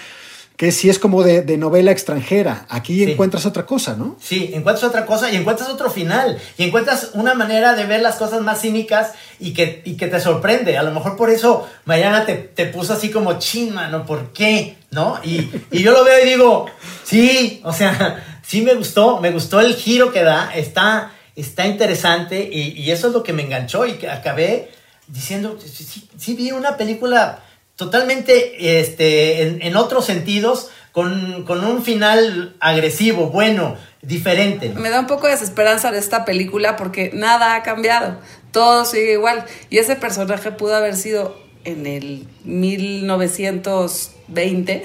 que 0.59 0.73
sí 0.73 0.89
es 0.89 0.99
como 0.99 1.23
de, 1.23 1.41
de 1.41 1.55
novela 1.55 1.89
extranjera. 1.91 2.65
Aquí 2.67 3.05
Sí. 3.05 3.11
encuentras 3.13 3.45
otra 3.45 3.65
cosa, 3.65 3.95
¿no? 3.95 4.17
Sí, 4.21 4.51
encuentras 4.53 4.83
otra 4.83 5.05
cosa 5.05 5.31
y 5.31 5.37
encuentras 5.37 5.69
otro 5.69 5.89
final. 5.89 6.37
Y 6.57 6.65
encuentras 6.65 7.11
una 7.13 7.33
manera 7.33 7.75
de 7.75 7.85
ver 7.85 8.01
las 8.01 8.17
cosas 8.17 8.41
más 8.41 8.59
cínicas 8.59 9.13
y 9.39 9.53
que, 9.53 9.81
y 9.85 9.95
que 9.95 10.07
te 10.07 10.19
sorprende. 10.19 10.77
A 10.77 10.83
lo 10.83 10.91
mejor 10.91 11.15
por 11.15 11.29
eso 11.29 11.65
Mariana 11.85 12.25
te, 12.25 12.33
te 12.35 12.65
puso 12.65 12.91
así 12.91 13.09
como 13.09 13.39
chin, 13.39 13.73
mano, 13.73 14.05
¿por 14.05 14.33
qué? 14.33 14.75
¿No? 14.91 15.17
Y, 15.23 15.49
y 15.71 15.81
yo 15.81 15.93
lo 15.93 16.03
veo 16.03 16.25
y 16.25 16.27
digo, 16.27 16.65
sí, 17.05 17.61
o 17.63 17.71
sea, 17.71 18.21
sí 18.45 18.61
me 18.61 18.73
gustó, 18.73 19.21
me 19.21 19.31
gustó 19.31 19.61
el 19.61 19.75
giro 19.75 20.11
que 20.11 20.23
da, 20.23 20.51
está, 20.53 21.13
está 21.37 21.67
interesante 21.67 22.49
y, 22.51 22.71
y 22.81 22.91
eso 22.91 23.07
es 23.07 23.13
lo 23.13 23.23
que 23.23 23.31
me 23.31 23.43
enganchó 23.43 23.85
y 23.85 23.93
que 23.93 24.09
acabé 24.09 24.71
diciendo, 25.07 25.57
sí 26.17 26.33
vi 26.33 26.51
una 26.51 26.75
película 26.75 27.39
totalmente 27.79 28.79
este, 28.81 29.41
en, 29.43 29.61
en 29.61 29.77
otros 29.77 30.05
sentidos, 30.05 30.69
con, 30.91 31.45
con 31.45 31.63
un 31.63 31.81
final 31.81 32.53
agresivo, 32.59 33.29
bueno, 33.29 33.77
diferente. 34.01 34.73
Me 34.75 34.89
da 34.89 34.99
un 34.99 35.07
poco 35.07 35.27
de 35.27 35.31
desesperanza 35.33 35.89
de 35.91 35.99
esta 35.99 36.25
película 36.25 36.75
porque 36.75 37.11
nada 37.13 37.55
ha 37.55 37.63
cambiado. 37.63 38.17
Todo 38.51 38.83
sigue 38.83 39.13
igual. 39.13 39.45
Y 39.69 39.77
ese 39.77 39.95
personaje 39.95 40.51
pudo 40.51 40.75
haber 40.75 40.97
sido 40.97 41.37
en 41.63 41.87
el 41.87 42.27
1920 42.43 44.83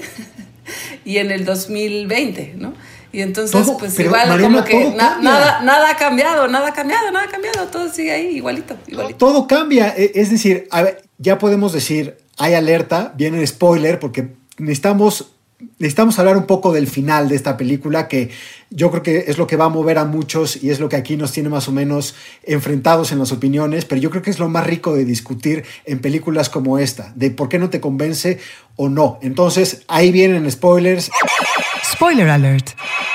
y 1.05 1.17
en 1.17 1.31
el 1.31 1.43
2020, 1.43 2.53
¿no? 2.55 2.73
Y 3.11 3.21
entonces, 3.21 3.65
Todo, 3.65 3.77
pues 3.77 3.99
igual 3.99 4.29
Mariana, 4.29 4.63
como 4.63 4.65
que 4.65 4.91
na- 4.95 5.17
nada, 5.21 5.61
nada 5.63 5.89
ha 5.91 5.97
cambiado, 5.97 6.47
nada 6.47 6.69
ha 6.69 6.73
cambiado, 6.73 7.11
nada 7.11 7.25
ha 7.25 7.29
cambiado. 7.29 7.65
Todo 7.67 7.89
sigue 7.91 8.11
ahí 8.11 8.27
igualito, 8.37 8.77
igualito. 8.87 9.17
Todo 9.17 9.47
cambia. 9.47 9.93
E- 9.97 10.13
Es 10.15 10.31
decir, 10.31 10.67
a 10.71 10.81
ver, 10.81 11.01
ya 11.17 11.37
podemos 11.37 11.73
decir, 11.73 12.17
hay 12.37 12.53
alerta, 12.53 13.13
viene 13.15 13.39
el 13.39 13.47
spoiler, 13.47 13.99
porque 13.99 14.29
necesitamos, 14.57 15.31
necesitamos 15.79 16.19
hablar 16.19 16.37
un 16.37 16.45
poco 16.45 16.73
del 16.73 16.87
final 16.87 17.29
de 17.29 17.35
esta 17.35 17.57
película, 17.57 18.07
que 18.07 18.29
yo 18.69 18.91
creo 18.91 19.03
que 19.03 19.25
es 19.27 19.37
lo 19.37 19.47
que 19.47 19.55
va 19.55 19.65
a 19.65 19.69
mover 19.69 19.97
a 19.97 20.05
muchos 20.05 20.61
y 20.61 20.69
es 20.69 20.79
lo 20.79 20.89
que 20.89 20.95
aquí 20.95 21.17
nos 21.17 21.31
tiene 21.31 21.49
más 21.49 21.67
o 21.67 21.71
menos 21.71 22.15
enfrentados 22.43 23.11
en 23.11 23.19
las 23.19 23.31
opiniones, 23.31 23.85
pero 23.85 24.01
yo 24.01 24.09
creo 24.09 24.21
que 24.21 24.31
es 24.31 24.39
lo 24.39 24.49
más 24.49 24.65
rico 24.65 24.95
de 24.95 25.05
discutir 25.05 25.63
en 25.85 25.99
películas 25.99 26.49
como 26.49 26.77
esta, 26.77 27.13
de 27.15 27.31
por 27.31 27.49
qué 27.49 27.59
no 27.59 27.69
te 27.69 27.79
convence 27.79 28.39
o 28.75 28.89
no. 28.89 29.19
Entonces, 29.21 29.83
ahí 29.87 30.11
vienen 30.11 30.49
spoilers. 30.51 31.09
Spoiler 31.95 32.27
alert. 32.29 32.71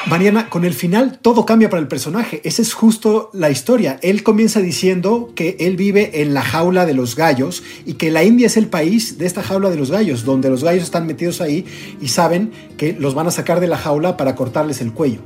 Mariana, 0.07 0.49
con 0.49 0.65
el 0.65 0.73
final 0.73 1.19
todo 1.21 1.45
cambia 1.45 1.69
para 1.69 1.83
el 1.83 1.89
personaje. 1.89 2.41
Esa 2.45 2.63
es 2.63 2.73
justo 2.73 3.29
la 3.35 3.51
historia. 3.51 3.99
Él 4.01 4.23
comienza 4.23 4.61
diciendo 4.61 5.33
que 5.35 5.57
él 5.61 5.77
vive 5.77 6.23
en 6.23 6.33
la 6.33 6.41
jaula 6.41 6.87
de 6.87 6.95
los 6.95 7.15
gallos 7.15 7.63
y 7.85 7.95
que 7.95 8.11
la 8.11 8.25
India 8.25 8.47
es 8.47 8.57
el 8.57 8.69
país 8.69 9.19
de 9.19 9.27
esta 9.27 9.43
jaula 9.43 9.69
de 9.69 9.77
los 9.77 9.91
gallos, 9.91 10.25
donde 10.25 10.49
los 10.49 10.65
gallos 10.65 10.85
están 10.85 11.07
metidos 11.07 11.43
ahí 11.43 11.67
y 12.01 12.09
saben 12.09 12.53
que 12.79 12.95
los 12.95 13.15
van 13.15 13.27
a 13.27 13.31
sacar 13.31 13.61
de 13.61 13.67
la 13.67 13.77
jaula 13.77 14.17
para 14.17 14.35
cortarles 14.35 14.81
el 14.81 14.93
cuello. 14.93 15.21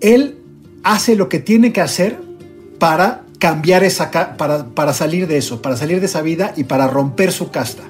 Él 0.00 0.38
hace 0.82 1.14
lo 1.14 1.28
que 1.28 1.38
tiene 1.38 1.72
que 1.72 1.80
hacer 1.80 2.18
para 2.80 3.22
cambiar 3.38 3.84
esa, 3.84 4.10
para, 4.36 4.66
para 4.66 4.92
salir 4.92 5.28
de 5.28 5.36
eso, 5.36 5.62
para 5.62 5.76
salir 5.76 6.00
de 6.00 6.06
esa 6.06 6.20
vida 6.20 6.52
y 6.56 6.64
para 6.64 6.88
romper 6.88 7.30
su 7.30 7.52
casta. 7.52 7.84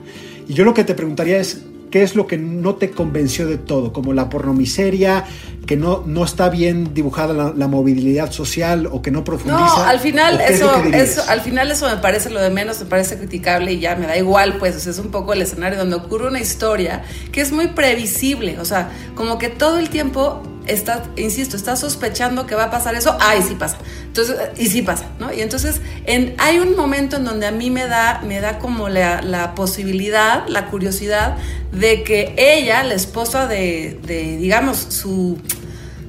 Y 0.46 0.52
yo 0.52 0.64
lo 0.64 0.74
que 0.74 0.84
te 0.84 0.94
preguntaría 0.94 1.38
es, 1.38 1.62
¿qué 1.90 2.02
es 2.02 2.14
lo 2.14 2.26
que 2.26 2.38
no 2.38 2.76
te 2.76 2.90
convenció 2.90 3.46
de 3.46 3.58
todo? 3.58 3.92
Como 3.92 4.12
la 4.12 4.28
pornomiseria, 4.28 5.24
que 5.66 5.76
no, 5.76 6.02
no 6.06 6.24
está 6.24 6.48
bien 6.48 6.94
dibujada 6.94 7.34
la, 7.34 7.52
la 7.56 7.68
movilidad 7.68 8.32
social 8.32 8.88
o 8.90 9.02
que 9.02 9.10
no 9.10 9.24
profundiza. 9.24 9.64
No, 9.64 9.82
al 9.84 10.00
final 10.00 10.34
¿O 10.34 10.38
qué 10.38 10.44
es 10.44 10.50
eso, 10.60 10.84
eso, 10.92 11.22
al 11.28 11.40
final 11.40 11.70
eso 11.70 11.88
me 11.88 11.96
parece 11.96 12.30
lo 12.30 12.40
de 12.40 12.50
menos, 12.50 12.80
me 12.80 12.86
parece 12.86 13.18
criticable 13.18 13.72
y 13.72 13.80
ya 13.80 13.96
me 13.96 14.06
da 14.06 14.16
igual, 14.16 14.58
pues, 14.58 14.76
o 14.76 14.80
sea, 14.80 14.92
es 14.92 14.98
un 14.98 15.10
poco 15.10 15.32
el 15.32 15.42
escenario 15.42 15.78
donde 15.78 15.96
ocurre 15.96 16.28
una 16.28 16.40
historia 16.40 17.02
que 17.32 17.40
es 17.40 17.52
muy 17.52 17.68
previsible, 17.68 18.58
o 18.58 18.64
sea, 18.64 18.90
como 19.14 19.38
que 19.38 19.48
todo 19.48 19.78
el 19.78 19.90
tiempo 19.90 20.42
está, 20.70 21.02
insisto, 21.16 21.56
está 21.56 21.76
sospechando 21.76 22.46
que 22.46 22.54
va 22.54 22.64
a 22.64 22.70
pasar 22.70 22.94
eso, 22.94 23.16
ay, 23.20 23.42
sí 23.42 23.54
pasa. 23.54 23.78
Entonces, 24.06 24.36
y 24.56 24.66
sí 24.68 24.82
pasa, 24.82 25.06
¿no? 25.18 25.32
Y 25.32 25.40
entonces 25.40 25.80
en, 26.06 26.34
hay 26.38 26.58
un 26.58 26.76
momento 26.76 27.16
en 27.16 27.24
donde 27.24 27.46
a 27.46 27.50
mí 27.50 27.70
me 27.70 27.86
da, 27.86 28.20
me 28.24 28.40
da 28.40 28.58
como 28.58 28.88
la, 28.88 29.22
la 29.22 29.54
posibilidad, 29.54 30.46
la 30.48 30.66
curiosidad 30.66 31.36
de 31.72 32.02
que 32.02 32.34
ella, 32.36 32.82
la 32.82 32.94
esposa 32.94 33.46
de, 33.46 33.98
de 34.04 34.36
digamos, 34.36 34.78
su 34.78 35.38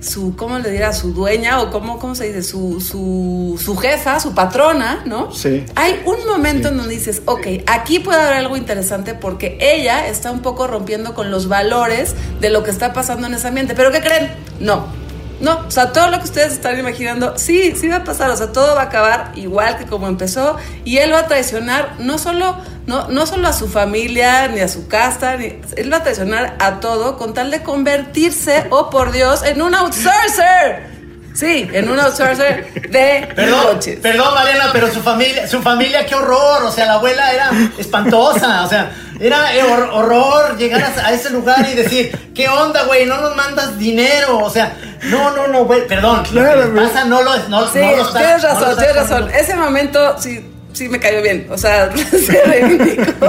su, 0.02 0.36
¿cómo 0.36 0.60
le 0.60 0.70
dirá? 0.72 0.94
Su 0.94 1.14
dueña 1.14 1.62
o 1.62 1.72
cómo, 1.72 2.00
cómo 2.00 2.16
se 2.16 2.26
dice, 2.26 2.44
su, 2.44 2.82
su, 2.82 3.60
su 3.64 3.78
jefa, 3.78 4.20
su 4.20 4.34
patrona, 4.34 5.04
¿no? 5.06 5.32
Sí. 5.32 5.64
Hay 5.76 6.02
un 6.06 6.28
momento 6.28 6.70
en 6.70 6.78
donde 6.78 6.94
dices, 6.94 7.22
ok, 7.26 7.48
aquí 7.68 8.00
puede 8.00 8.20
haber 8.20 8.34
algo 8.34 8.58
interesante 8.58 9.14
porque 9.14 9.58
ella 9.62 10.08
está 10.08 10.32
un 10.32 10.42
poco 10.42 10.68
rompiendo 10.68 11.14
con 11.14 11.32
los 11.32 11.48
valores 11.48 12.16
de 12.40 12.50
lo 12.50 12.64
que 12.64 12.72
está 12.72 12.94
pasando 12.94 13.28
en 13.28 13.36
ese 13.36 13.48
ambiente. 13.48 13.76
Pero 13.76 13.92
¿qué 13.92 14.02
creen? 14.02 14.32
No. 14.60 15.01
No, 15.41 15.65
o 15.67 15.71
sea, 15.71 15.91
todo 15.91 16.08
lo 16.10 16.19
que 16.19 16.25
ustedes 16.25 16.54
están 16.54 16.77
imaginando, 16.80 17.38
sí, 17.38 17.73
sí 17.75 17.88
va 17.88 17.97
a 17.97 18.04
pasar, 18.04 18.30
o 18.30 18.38
sea, 18.38 18.51
todo 18.54 18.75
va 18.75 18.82
a 18.82 18.86
acabar 18.86 19.32
igual 19.36 19.77
que 19.77 19.86
como 19.88 20.08
empezó 20.08 20.56
y 20.86 20.97
él 20.99 21.12
va 21.12 21.19
a 21.19 21.27
traicionar 21.27 21.95
no 21.99 22.17
solo, 22.19 22.56
no, 22.86 23.08
no 23.08 23.25
solo 23.25 23.47
a 23.47 23.54
su 23.54 23.67
familia, 23.67 24.47
ni 24.49 24.60
a 24.60 24.67
su 24.67 24.88
casta, 24.88 25.38
ni, 25.38 25.60
él 25.77 25.91
va 25.91 25.97
a 25.97 26.04
traicionar 26.04 26.56
a 26.60 26.80
todo 26.80 27.17
con 27.17 27.34
tal 27.34 27.49
de 27.49 27.63
convertirse, 27.63 28.67
oh 28.69 28.89
por 28.91 29.12
Dios, 29.12 29.41
en 29.43 29.62
un 29.63 29.73
outsourcer. 29.75 30.91
Sí, 31.34 31.65
en 31.71 31.89
un 31.89 31.97
outsourcer 31.97 32.73
de 32.89 33.30
Perdón, 33.34 33.65
coches. 33.75 33.99
perdón 34.01 34.34
Mariana, 34.34 34.65
pero 34.73 34.91
su 34.93 35.01
familia, 35.01 35.47
su 35.47 35.62
familia, 35.62 36.06
qué 36.06 36.13
horror. 36.13 36.63
O 36.65 36.71
sea, 36.73 36.86
la 36.86 36.93
abuela 36.95 37.32
era 37.32 37.49
espantosa. 37.77 38.63
O 38.65 38.67
sea, 38.67 38.91
era 39.17 39.56
eh, 39.56 39.63
hor- 39.63 39.89
horror 39.93 40.58
llegar 40.58 40.84
a 40.84 41.13
ese 41.13 41.30
lugar 41.30 41.65
y 41.71 41.75
decir, 41.75 42.32
¿qué 42.36 42.49
onda, 42.49 42.84
güey? 42.84 43.06
No 43.06 43.21
nos 43.21 43.34
mandas 43.38 43.77
dinero. 43.77 44.39
O 44.39 44.49
sea, 44.49 44.75
no, 45.10 45.36
no, 45.36 45.48
no, 45.48 45.66
güey, 45.66 45.88
perdón. 45.88 46.24
Claro, 46.26 46.66
lo 46.68 46.74
que 46.74 46.82
pasa 46.82 47.06
no 47.06 47.22
lo, 47.22 47.36
no, 47.50 47.68
Sí, 47.72 47.80
no 47.80 47.92
lo 47.96 48.02
está- 48.08 48.20
tienes 48.20 48.44
no 48.44 48.50
lo 48.50 48.56
razón, 48.60 48.78
tienes 48.78 48.96
razón. 48.96 49.32
Ese 49.32 49.56
momento 49.56 50.16
sí, 50.20 50.46
sí 50.74 50.90
me 50.90 51.00
cayó 51.00 51.22
bien. 51.22 51.48
O 51.50 51.58
sea, 51.58 51.90
se 52.12 52.44
reivindicó. 52.44 53.28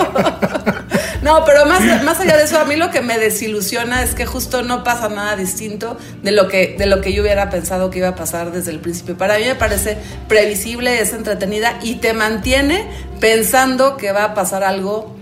No, 1.22 1.44
pero 1.44 1.64
más, 1.66 1.80
más 2.02 2.18
allá 2.18 2.36
de 2.36 2.42
eso, 2.44 2.58
a 2.58 2.64
mí 2.64 2.74
lo 2.74 2.90
que 2.90 3.00
me 3.00 3.16
desilusiona 3.16 4.02
es 4.02 4.14
que 4.16 4.26
justo 4.26 4.62
no 4.62 4.82
pasa 4.82 5.08
nada 5.08 5.36
distinto 5.36 5.96
de 6.22 6.32
lo 6.32 6.48
que, 6.48 6.74
de 6.76 6.86
lo 6.86 7.00
que 7.00 7.12
yo 7.12 7.22
hubiera 7.22 7.48
pensado 7.48 7.90
que 7.90 7.98
iba 8.00 8.08
a 8.08 8.14
pasar 8.16 8.50
desde 8.50 8.72
el 8.72 8.80
principio. 8.80 9.16
Para 9.16 9.38
mí 9.38 9.44
me 9.44 9.54
parece 9.54 9.96
previsible, 10.28 11.00
es 11.00 11.12
entretenida 11.12 11.78
y 11.80 11.96
te 11.96 12.12
mantiene 12.12 12.88
pensando 13.20 13.96
que 13.96 14.10
va 14.10 14.24
a 14.24 14.34
pasar 14.34 14.64
algo, 14.64 15.16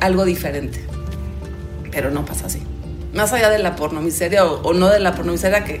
algo 0.00 0.24
diferente. 0.24 0.84
Pero 1.92 2.10
no 2.10 2.24
pasa 2.24 2.46
así. 2.46 2.60
Más 3.16 3.32
allá 3.32 3.50
de 3.50 3.58
la 3.58 3.74
pornomiseria 3.74 4.44
o, 4.44 4.62
o 4.62 4.72
no 4.74 4.88
de 4.88 5.00
la 5.00 5.14
pornomiseria 5.14 5.64
que 5.64 5.80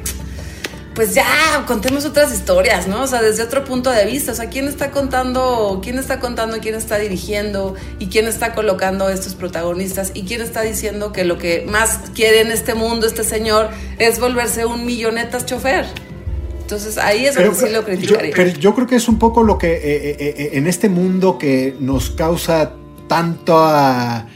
pues 0.96 1.14
ya, 1.14 1.26
contemos 1.66 2.06
otras 2.06 2.32
historias, 2.32 2.88
¿no? 2.88 3.02
O 3.02 3.06
sea, 3.06 3.20
desde 3.20 3.42
otro 3.42 3.64
punto 3.64 3.90
de 3.90 4.06
vista, 4.06 4.32
o 4.32 4.34
sea, 4.34 4.48
quién 4.48 4.66
está 4.66 4.90
contando, 4.90 5.80
quién 5.84 5.98
está 5.98 6.20
contando, 6.20 6.56
quién 6.58 6.74
está 6.74 6.96
dirigiendo 6.96 7.74
y 7.98 8.06
quién 8.06 8.26
está 8.26 8.54
colocando 8.54 9.06
a 9.06 9.12
estos 9.12 9.34
protagonistas 9.34 10.12
y 10.14 10.22
quién 10.22 10.40
está 10.40 10.62
diciendo 10.62 11.12
que 11.12 11.24
lo 11.24 11.36
que 11.36 11.66
más 11.68 12.00
quiere 12.14 12.40
en 12.40 12.50
este 12.50 12.74
mundo 12.74 13.06
este 13.06 13.24
señor 13.24 13.68
es 13.98 14.18
volverse 14.18 14.64
un 14.64 14.86
millonetas 14.86 15.44
chofer. 15.44 15.84
Entonces 16.62 16.96
ahí 16.96 17.26
es 17.26 17.34
donde 17.34 17.54
sí 17.54 17.66
lo 17.66 17.80
yo, 17.80 17.84
criticaría. 17.84 18.32
pero 18.34 18.58
yo 18.58 18.74
creo 18.74 18.86
que 18.86 18.96
es 18.96 19.06
un 19.06 19.18
poco 19.18 19.42
lo 19.42 19.58
que 19.58 19.74
eh, 19.74 19.80
eh, 19.84 20.16
eh, 20.18 20.50
en 20.54 20.66
este 20.66 20.88
mundo 20.88 21.36
que 21.36 21.76
nos 21.78 22.08
causa 22.08 22.72
tanta, 23.06 24.26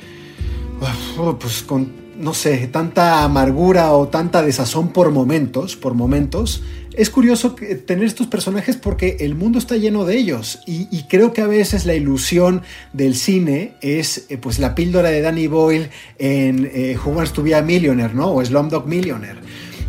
pues 1.40 1.62
con, 1.62 1.99
no 2.20 2.34
sé, 2.34 2.68
tanta 2.68 3.24
amargura 3.24 3.92
o 3.92 4.08
tanta 4.08 4.42
desazón 4.42 4.92
por 4.92 5.10
momentos, 5.10 5.76
por 5.76 5.94
momentos. 5.94 6.62
Es 6.92 7.08
curioso 7.08 7.54
tener 7.86 8.04
estos 8.04 8.26
personajes 8.26 8.76
porque 8.76 9.18
el 9.20 9.34
mundo 9.34 9.58
está 9.58 9.76
lleno 9.76 10.04
de 10.04 10.18
ellos 10.18 10.60
y, 10.66 11.04
creo 11.04 11.32
que 11.32 11.40
a 11.40 11.46
veces 11.46 11.86
la 11.86 11.94
ilusión 11.94 12.62
del 12.92 13.14
cine 13.14 13.74
es 13.80 14.26
eh, 14.28 14.38
pues 14.38 14.58
la 14.58 14.74
píldora 14.74 15.10
de 15.10 15.22
Danny 15.22 15.46
Boyle 15.46 15.88
en 16.18 16.68
eh, 16.72 16.96
Who 17.02 17.12
Wants 17.12 17.32
to 17.32 17.42
be 17.42 17.54
a 17.54 17.62
Millionaire, 17.62 18.12
¿no? 18.12 18.32
O 18.32 18.44
Slumdog 18.44 18.86
Millionaire. 18.86 19.40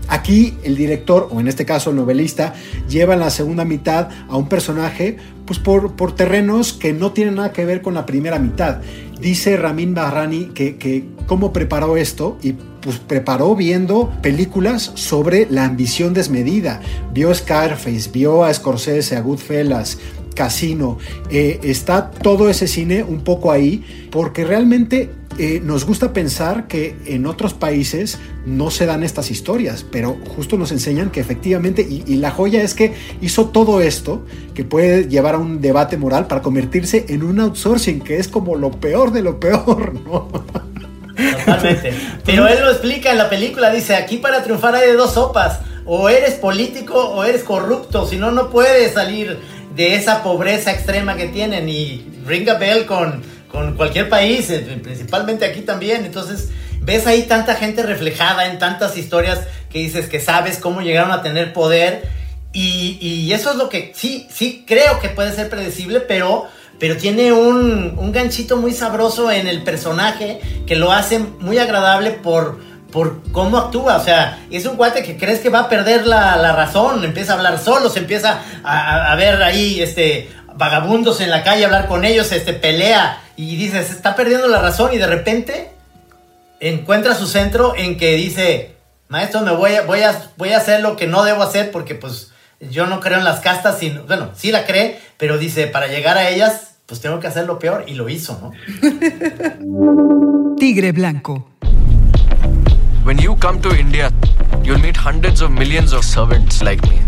Aquí 0.08 0.58
el 0.64 0.76
director, 0.76 1.30
o 1.32 1.40
en 1.40 1.48
este 1.48 1.66
caso 1.66 1.90
el 1.90 1.96
novelista, 1.96 2.54
lleva 2.90 3.14
en 3.14 3.22
la 3.22 3.30
segunda 3.30 3.66
mitad 3.66 4.10
a 4.28 4.36
un 4.36 4.48
personaje 4.48 5.18
pues 5.46 5.58
por, 5.58 5.96
por 5.96 6.16
terrenos 6.16 6.74
que 6.74 6.94
no 6.94 7.12
tienen 7.12 7.36
nada 7.36 7.52
que 7.52 7.66
ver 7.66 7.82
con 7.82 7.94
la 7.94 8.06
primera 8.06 8.38
mitad. 8.38 8.82
Dice 9.20 9.56
Ramin 9.56 9.94
Bahrani 9.94 10.48
que, 10.48 10.78
que 10.78 11.06
cómo 11.28 11.54
preparó 11.54 11.98
esto 11.98 12.38
y 12.42 12.54
pues 12.82 12.98
preparó 12.98 13.56
viendo 13.56 14.12
películas 14.22 14.92
sobre 14.96 15.48
la 15.50 15.66
ambición 15.66 16.14
desmedida. 16.14 16.82
Vio 17.14 17.34
Scarface, 17.34 18.10
vio 18.12 18.44
a 18.44 18.54
Scorsese, 18.54 19.16
a 19.16 19.22
Goodfellas, 19.22 19.98
Casino. 20.36 20.98
Eh, 21.30 21.60
está 21.64 22.12
todo 22.12 22.50
ese 22.50 22.68
cine 22.68 23.04
un 23.04 23.24
poco 23.24 23.52
ahí 23.52 24.10
porque 24.12 24.46
realmente 24.46 25.10
eh, 25.38 25.62
nos 25.64 25.86
gusta 25.86 26.12
pensar 26.12 26.68
que 26.68 26.96
en 27.06 27.26
otros 27.26 27.54
países 27.54 28.20
no 28.46 28.70
se 28.70 28.86
dan 28.86 29.04
estas 29.04 29.32
historias, 29.32 29.86
pero 29.90 30.18
justo 30.36 30.58
nos 30.58 30.72
enseñan 30.72 31.10
que 31.10 31.20
efectivamente, 31.20 31.86
y, 31.88 32.04
y 32.06 32.16
la 32.16 32.32
joya 32.32 32.62
es 32.62 32.74
que 32.74 32.94
hizo 33.22 33.48
todo 33.50 33.82
esto 33.82 34.26
que 34.54 34.64
puede 34.64 35.08
llevar 35.08 35.36
a 35.36 35.38
un 35.38 35.62
debate 35.62 35.98
moral 35.98 36.28
para 36.28 36.42
convertirse 36.42 37.06
en 37.10 37.24
un 37.24 37.40
outsourcing, 37.40 38.02
que 38.02 38.18
es 38.18 38.28
como 38.28 38.56
lo 38.56 38.72
peor 38.72 39.12
de 39.12 39.22
lo 39.22 39.40
peor, 39.40 39.94
¿no? 40.06 40.28
Totalmente. 41.46 41.94
Pero 42.26 42.48
él 42.48 42.60
lo 42.62 42.72
explica 42.72 43.12
en 43.12 43.18
la 43.18 43.30
película, 43.30 43.72
dice, 43.72 43.96
aquí 43.96 44.18
para 44.18 44.44
triunfar 44.44 44.76
hay 44.76 44.88
de 44.88 44.94
dos 44.94 45.14
sopas, 45.14 45.60
o 45.86 46.10
eres 46.10 46.36
político 46.36 46.96
o 46.96 47.24
eres 47.24 47.44
corrupto, 47.44 48.08
si 48.08 48.18
no, 48.18 48.32
no 48.32 48.50
puedes 48.50 48.94
salir 48.94 49.40
de 49.76 49.96
esa 49.96 50.24
pobreza 50.24 50.72
extrema 50.72 51.16
que 51.16 51.28
tienen 51.28 51.70
y 51.70 52.06
ring 52.26 52.48
a 52.50 52.56
bell 52.56 52.86
con, 52.86 53.24
con 53.48 53.76
cualquier 53.76 54.10
país, 54.10 54.50
eh, 54.50 54.80
principalmente 54.82 55.46
aquí 55.46 55.62
también, 55.62 56.06
entonces 56.06 56.50
ves 56.82 57.08
ahí 57.08 57.24
tanta 57.24 57.56
gente 57.56 57.84
reflejada 57.84 58.48
en 58.48 58.60
tantas 58.60 58.98
historias 58.98 59.40
que 59.70 59.80
dices 59.80 60.08
que 60.08 60.20
sabes 60.20 60.58
cómo 60.58 60.82
llegaron 60.82 61.12
a 61.12 61.22
tener 61.22 61.54
poder. 61.54 62.22
Y 62.54 63.32
eso 63.32 63.52
es 63.52 63.56
lo 63.56 63.70
que 63.70 63.94
sí, 63.96 64.28
sí 64.30 64.66
creo 64.68 65.00
que 65.00 65.08
puede 65.08 65.32
ser 65.34 65.48
predecible, 65.50 66.02
pero, 66.02 66.48
pero 66.82 66.98
tiene 66.98 67.32
un, 67.32 67.94
un 67.96 68.12
ganchito 68.12 68.58
muy 68.58 68.74
sabroso 68.74 69.30
en 69.32 69.46
el 69.48 69.62
personaje 69.62 70.42
que 70.66 70.76
lo 70.76 70.92
hace 70.92 71.20
muy 71.20 71.60
agradable 71.60 72.10
por, 72.10 72.60
por 72.92 73.22
cómo 73.32 73.58
actúa. 73.60 73.98
O 73.98 74.04
sea, 74.04 74.40
es 74.50 74.66
un 74.66 74.78
cuate 74.78 75.04
que 75.04 75.16
crees 75.16 75.40
que 75.42 75.50
va 75.50 75.60
a 75.60 75.70
perder 75.70 76.08
la, 76.08 76.36
la 76.38 76.54
razón, 76.54 77.04
empieza 77.06 77.34
a 77.34 77.36
hablar 77.36 77.60
solo, 77.60 77.88
se 77.92 78.00
empieza 78.00 78.42
a, 78.64 79.12
a- 79.12 79.16
ver 79.16 79.44
ahí 79.44 79.80
este, 79.80 80.32
vagabundos 80.56 81.22
en 81.22 81.30
la 81.30 81.44
calle, 81.44 81.66
hablar 81.66 81.88
con 81.88 82.04
ellos, 82.04 82.32
este, 82.32 82.52
pelea 82.54 83.22
y 83.38 83.58
dices, 83.58 83.92
está 83.92 84.16
perdiendo 84.16 84.48
la 84.48 84.60
razón 84.60 84.92
y 84.92 84.98
de 84.98 85.06
repente 85.06 85.70
encuentra 86.60 87.14
su 87.14 87.28
centro 87.28 87.76
en 87.78 87.96
que 87.98 88.16
dice, 88.16 88.76
maestro, 89.08 89.42
me 89.42 89.52
voy 89.52 89.76
a, 89.76 89.84
voy 89.84 90.02
a, 90.02 90.30
voy 90.38 90.50
a 90.54 90.58
hacer 90.58 90.82
lo 90.82 90.96
que 90.96 91.06
no 91.06 91.24
debo 91.24 91.44
hacer 91.44 91.70
porque 91.70 91.94
pues 91.94 92.32
yo 92.60 92.88
no 92.88 93.00
creo 93.02 93.20
en 93.20 93.24
las 93.24 93.40
castas, 93.40 93.78
bueno, 94.08 94.32
sí 94.36 94.52
la 94.52 94.66
cree, 94.66 95.00
pero 95.18 95.38
dice, 95.38 95.68
para 95.68 95.86
llegar 95.88 96.18
a 96.18 96.30
ellas, 96.30 96.71
pues 96.92 97.00
tengo 97.00 97.22
que 97.22 97.28
hacer 97.28 97.48
lo 97.48 97.58
peor 97.58 97.86
y 97.88 97.94
lo 97.94 98.10
hizo, 98.10 98.38
¿no? 98.42 98.52
Tigre 100.58 100.92
Blanco. 100.92 101.48
When 103.06 103.18
you 103.18 103.38
come 103.38 103.62
to 103.62 103.74
India, 103.74 104.12
you'll 104.62 104.78
meet 104.78 104.98
hundreds 104.98 105.42
of 105.42 105.52
millions 105.52 105.94
of 105.94 106.04
servants 106.04 106.62
like 106.62 106.82
me. 106.90 107.00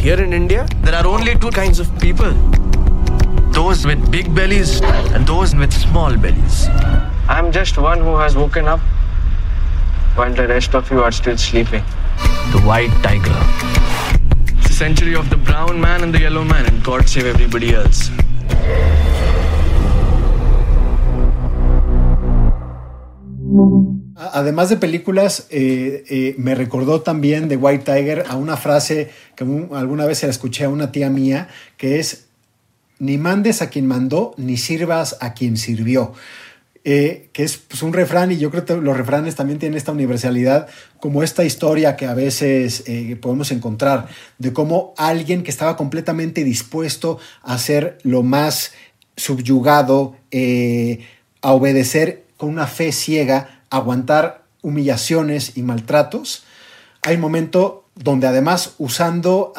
Here 0.00 0.18
in 0.24 0.32
India, 0.32 0.64
there 0.84 0.94
are 0.94 1.06
only 1.06 1.36
two 1.36 1.50
kinds 1.50 1.78
of 1.78 1.90
people 2.00 2.32
those 3.52 3.84
with 3.84 4.10
big 4.10 4.34
bellies 4.34 4.80
and 5.12 5.26
those 5.26 5.54
with 5.54 5.74
small 5.74 6.16
bellies. 6.16 6.66
I'm 7.28 7.52
just 7.52 7.76
one 7.76 8.00
who 8.00 8.16
has 8.16 8.34
woken 8.34 8.66
up 8.66 8.80
while 10.16 10.32
the 10.32 10.48
rest 10.48 10.74
of 10.74 10.90
you 10.90 11.02
are 11.02 11.12
still 11.12 11.36
sleeping. 11.36 11.84
The 12.52 12.62
white 12.64 12.88
tiger. 13.02 13.83
Century 14.74 15.14
of 15.14 15.30
the 15.30 15.36
brown 15.36 15.80
man 15.80 16.02
and 16.02 16.12
the 16.12 16.18
yellow 16.20 16.42
man, 16.44 16.66
and 16.66 16.82
God 16.82 17.08
save 17.08 17.26
everybody 17.26 17.74
else. 17.74 18.10
Además 24.16 24.68
de 24.68 24.76
películas, 24.76 25.46
eh, 25.50 26.04
eh, 26.08 26.34
me 26.38 26.54
recordó 26.54 27.02
también 27.02 27.48
de 27.48 27.56
White 27.56 27.84
Tiger 27.84 28.24
a 28.28 28.36
una 28.36 28.56
frase 28.56 29.10
que 29.36 29.44
un- 29.44 29.68
alguna 29.76 30.06
vez 30.06 30.18
se 30.18 30.26
la 30.26 30.30
escuché 30.32 30.64
a 30.64 30.68
una 30.68 30.92
tía 30.92 31.10
mía, 31.10 31.48
que 31.76 31.98
es, 31.98 32.26
ni 32.98 33.18
mandes 33.18 33.60
a 33.60 33.70
quien 33.70 33.86
mandó, 33.86 34.34
ni 34.36 34.56
sirvas 34.56 35.16
a 35.20 35.34
quien 35.34 35.56
sirvió. 35.56 36.12
Eh, 36.86 37.30
que 37.32 37.44
es 37.44 37.56
pues, 37.56 37.82
un 37.82 37.94
refrán 37.94 38.30
y 38.30 38.36
yo 38.36 38.50
creo 38.50 38.66
que 38.66 38.76
los 38.76 38.94
refranes 38.94 39.34
también 39.34 39.58
tienen 39.58 39.78
esta 39.78 39.92
universalidad, 39.92 40.68
como 41.00 41.22
esta 41.22 41.42
historia 41.42 41.96
que 41.96 42.04
a 42.04 42.12
veces 42.12 42.84
eh, 42.86 43.16
podemos 43.16 43.50
encontrar, 43.52 44.08
de 44.36 44.52
cómo 44.52 44.92
alguien 44.98 45.42
que 45.42 45.50
estaba 45.50 45.78
completamente 45.78 46.44
dispuesto 46.44 47.18
a 47.40 47.56
ser 47.56 47.96
lo 48.02 48.22
más 48.22 48.72
subyugado, 49.16 50.16
eh, 50.30 51.06
a 51.40 51.52
obedecer 51.52 52.24
con 52.36 52.50
una 52.50 52.66
fe 52.66 52.92
ciega, 52.92 53.62
aguantar 53.70 54.44
humillaciones 54.60 55.56
y 55.56 55.62
maltratos, 55.62 56.44
hay 57.00 57.14
un 57.14 57.22
momento 57.22 57.86
donde 57.94 58.26
además 58.26 58.74
usando 58.76 59.54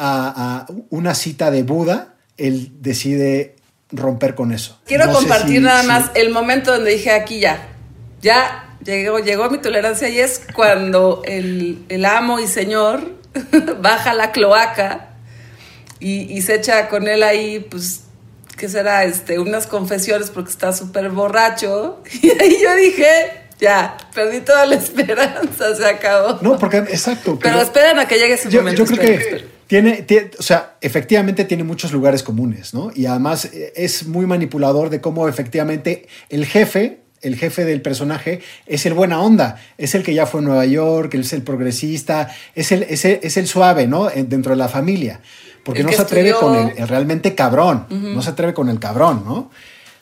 una 0.90 1.14
cita 1.14 1.50
de 1.50 1.62
Buda, 1.64 2.14
él 2.36 2.70
decide 2.80 3.55
romper 3.92 4.34
con 4.34 4.52
eso. 4.52 4.80
Quiero 4.86 5.06
No 5.06 5.12
compartir 5.12 5.56
si- 5.58 5.62
nada 5.62 5.82
si- 5.82 5.86
más 5.88 6.10
el 6.14 6.30
momento 6.30 6.72
donde 6.72 6.90
dije 6.92 7.10
aquí 7.12 7.40
ya, 7.40 7.68
ya 8.20 8.76
llegó, 8.84 9.18
llegó 9.20 9.48
mi 9.50 9.58
tolerancia 9.58 10.08
y 10.08 10.18
es 10.20 10.40
cuando 10.54 11.22
el, 11.24 11.84
el 11.88 12.04
amo 12.04 12.40
y 12.40 12.46
señor 12.48 13.12
baja 13.80 14.12
la 14.14 14.32
cloaca 14.32 15.10
y, 16.00 16.22
y 16.32 16.42
se 16.42 16.56
echa 16.56 16.88
con 16.88 17.06
él 17.08 17.22
ahí, 17.22 17.60
pues, 17.70 18.02
¿qué 18.56 18.68
será? 18.68 19.04
Este, 19.04 19.38
unas 19.38 19.66
confesiones 19.66 20.30
porque 20.30 20.50
está 20.50 20.72
súper 20.72 21.08
borracho. 21.10 22.02
Y 22.22 22.30
ahí 22.30 22.58
yo 22.62 22.74
dije, 22.76 23.45
ya, 23.60 23.96
perdí 24.14 24.40
toda 24.40 24.66
la 24.66 24.74
esperanza, 24.82 25.74
se 25.74 25.86
acabó. 25.86 26.38
No, 26.42 26.58
porque 26.58 26.78
exacto. 26.78 27.38
Pero 27.40 27.60
esperen 27.60 27.98
a 27.98 28.06
que 28.08 28.16
llegue 28.18 28.34
ese 28.34 28.50
yo, 28.50 28.60
momento. 28.60 28.84
yo 28.84 28.96
creo 28.96 29.00
que 29.00 29.56
tiene, 29.66 30.06
tie- 30.06 30.30
o 30.38 30.42
sea, 30.42 30.76
efectivamente 30.80 31.44
tiene 31.44 31.64
muchos 31.64 31.92
lugares 31.92 32.22
comunes, 32.22 32.72
¿no? 32.74 32.90
Y 32.94 33.06
además 33.06 33.46
eh, 33.46 33.72
es 33.76 34.06
muy 34.06 34.26
manipulador 34.26 34.90
de 34.90 35.00
cómo 35.00 35.26
efectivamente 35.28 36.06
el 36.28 36.46
jefe, 36.46 37.00
el 37.22 37.36
jefe 37.36 37.64
del 37.64 37.82
personaje, 37.82 38.40
es 38.66 38.86
el 38.86 38.94
buena 38.94 39.20
onda, 39.20 39.56
es 39.78 39.94
el 39.96 40.02
que 40.04 40.14
ya 40.14 40.26
fue 40.26 40.40
a 40.40 40.44
Nueva 40.44 40.66
York, 40.66 41.14
es 41.14 41.32
el 41.32 41.42
progresista, 41.42 42.28
es 42.54 42.70
el, 42.72 42.84
es 42.84 43.04
el, 43.04 43.18
es 43.22 43.36
el 43.36 43.46
suave, 43.48 43.86
¿no? 43.88 44.10
En- 44.10 44.28
Dentro 44.28 44.52
de 44.52 44.56
la 44.58 44.68
familia. 44.68 45.20
Porque 45.64 45.80
El 45.80 45.86
no 45.86 45.92
se 45.92 46.02
atreve 46.02 46.28
estudió. 46.30 46.52
con 46.54 46.68
el, 46.70 46.78
el 46.78 46.86
realmente 46.86 47.34
cabrón, 47.34 47.86
no 47.90 48.22
se 48.22 48.30
atreve 48.30 48.54
con 48.54 48.68
el 48.68 48.78
cabrón, 48.78 49.24
¿no? 49.26 49.50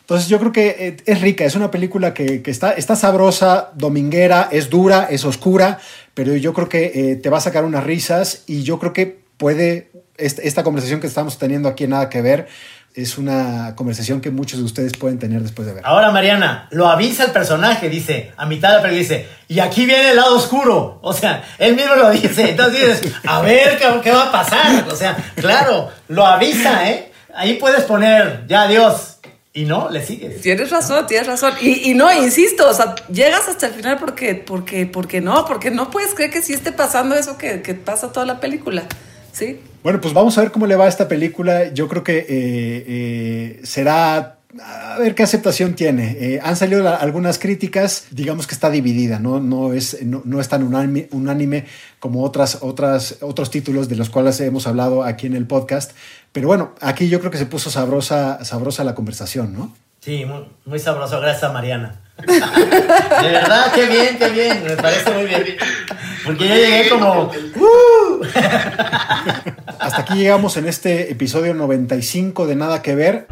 Entonces 0.05 0.29
yo 0.29 0.39
creo 0.39 0.53
que 0.53 0.77
eh, 0.79 0.97
es 1.07 1.21
rica, 1.23 1.45
es 1.45 1.55
una 1.57 1.71
película 1.71 2.13
que, 2.13 2.43
que 2.43 2.51
está, 2.51 2.73
está 2.73 2.95
sabrosa, 2.95 3.71
dominguera, 3.75 4.49
es 4.53 4.69
dura, 4.69 5.07
es 5.11 5.25
oscura, 5.25 5.79
pero 6.13 6.37
yo 6.37 6.53
creo 6.53 6.69
que 6.69 6.93
eh, 7.13 7.17
te 7.17 7.31
va 7.31 7.39
a 7.39 7.41
sacar 7.41 7.65
unas 7.65 7.85
risas 7.85 8.43
y 8.47 8.65
yo 8.65 8.79
creo 8.79 8.93
que 8.93 9.19
puede, 9.39 9.91
est- 10.19 10.41
esta 10.41 10.63
conversación 10.63 11.01
que 11.01 11.07
estamos 11.07 11.39
teniendo 11.39 11.71
aquí 11.71 11.87
Nada 11.87 12.11
que 12.11 12.21
Ver, 12.21 12.49
es 12.95 13.17
una 13.19 13.73
conversación 13.77 14.21
que 14.21 14.31
muchos 14.31 14.59
de 14.61 14.65
ustedes 14.67 14.93
pueden 14.93 15.19
tener 15.19 15.41
después 15.41 15.67
de 15.67 15.73
ver. 15.75 15.83
Ahora, 15.87 16.11
Mariana, 16.13 16.69
lo 16.71 16.87
avisa 16.87 17.25
el 17.25 17.33
personaje, 17.33 17.89
dice, 17.89 18.33
a 18.37 18.45
mitad 18.47 18.69
de 18.69 18.75
la 18.77 18.83
película 18.83 19.01
dice, 19.01 19.27
y 19.49 19.59
aquí 19.61 19.85
viene 19.87 20.11
el 20.11 20.17
lado 20.17 20.37
oscuro. 20.37 20.99
O 21.03 21.13
sea, 21.15 21.43
él 21.59 21.75
mismo 21.75 21.97
lo 21.97 22.11
dice. 22.11 22.51
Entonces 22.51 23.01
dices, 23.03 23.15
a 23.27 23.41
ver 23.41 23.79
qué, 23.79 23.87
qué 24.03 24.13
va 24.13 24.29
a 24.29 24.31
pasar. 24.33 24.87
O 24.89 24.95
sea, 24.95 25.17
claro, 25.35 25.91
lo 26.09 26.25
avisa, 26.25 26.89
¿eh? 26.89 27.11
Ahí 27.35 27.55
puedes 27.55 27.83
poner, 27.83 28.45
ya, 28.47 28.63
adiós. 28.63 29.14
Y 29.57 29.67
no, 29.67 29.89
le 29.89 30.05
sigues. 30.05 30.41
Tienes 30.41 30.71
razón, 30.71 31.07
tienes 31.07 31.29
razón. 31.29 31.53
Y, 31.61 31.89
y 31.89 31.95
no, 31.95 32.13
insisto, 32.13 32.69
o 32.69 32.75
sea, 32.75 32.97
llegas 33.09 33.49
hasta 33.49 33.69
el 33.69 33.75
final 33.75 33.99
porque, 34.01 34.35
porque, 34.35 34.85
porque 34.85 35.21
no, 35.21 35.45
porque 35.45 35.71
no 35.71 35.93
puedes 35.93 36.13
creer 36.13 36.33
que 36.33 36.43
sí 36.43 36.53
esté 36.53 36.73
pasando 36.73 37.15
eso 37.15 37.39
que, 37.39 37.63
que 37.63 37.75
pasa 37.75 38.11
toda 38.11 38.27
la 38.27 38.41
película. 38.41 38.83
¿Sí? 39.31 39.61
Bueno, 39.85 40.01
pues 40.01 40.13
vamos 40.13 40.37
a 40.37 40.41
ver 40.41 40.51
cómo 40.51 40.67
le 40.67 40.75
va 40.75 40.87
a 40.87 40.89
esta 40.89 41.07
película. 41.07 41.73
Yo 41.73 41.87
creo 41.87 42.03
que 42.03 42.19
eh, 42.19 42.27
eh, 42.29 43.61
será... 43.63 44.39
A 44.63 44.99
ver 44.99 45.15
qué 45.15 45.23
aceptación 45.25 45.75
tiene. 45.75 46.17
Eh, 46.21 46.41
han 46.43 46.55
salido 46.57 46.83
la- 46.83 46.95
algunas 46.95 47.39
críticas, 47.39 48.07
digamos 48.11 48.47
que 48.47 48.55
está 48.55 48.71
dividida, 48.71 49.19
no, 49.19 49.41
no, 49.41 49.73
es, 49.73 50.03
no, 50.05 50.23
no 50.25 50.41
es 50.41 50.49
tan 50.49 50.63
unánime, 50.63 51.09
unánime 51.11 51.67
como 51.99 52.23
otras, 52.23 52.59
otras, 52.61 53.17
otros 53.21 53.51
títulos 53.51 53.89
de 53.89 53.97
los 53.97 54.11
cuales 54.11 54.39
hemos 54.41 54.67
hablado 54.67 55.03
aquí 55.03 55.27
en 55.27 55.35
el 55.35 55.47
podcast. 55.47 55.93
Pero 56.33 56.47
bueno, 56.47 56.75
aquí 56.81 57.09
yo 57.09 57.19
creo 57.21 57.31
que 57.33 57.39
se 57.39 57.47
puso 57.47 57.71
sabrosa, 57.71 58.45
sabrosa 58.45 58.85
la 58.85 58.95
conversación, 58.95 59.53
¿no? 59.55 59.75
Sí, 60.01 60.25
muy, 60.25 60.45
muy 60.67 60.79
sabroso. 60.79 61.21
Gracias 61.21 61.53
Mariana. 61.53 62.01
De 62.27 63.29
verdad, 63.29 63.73
qué 63.75 63.87
bien, 63.89 64.19
qué 64.19 64.29
bien. 64.29 64.63
Me 64.63 64.77
parece 64.77 65.11
muy 65.15 65.25
bien. 65.25 65.43
Porque 66.25 66.47
yo 66.49 66.55
llegué 66.55 66.89
como... 66.91 67.25
"Uh". 67.57 68.25
Hasta 69.81 70.01
aquí 70.03 70.15
llegamos 70.15 70.57
en 70.57 70.67
este 70.69 71.11
episodio 71.11 71.55
95 71.55 72.47
de 72.47 72.55
Nada 72.57 72.83
que 72.83 72.95
Ver. 72.95 73.27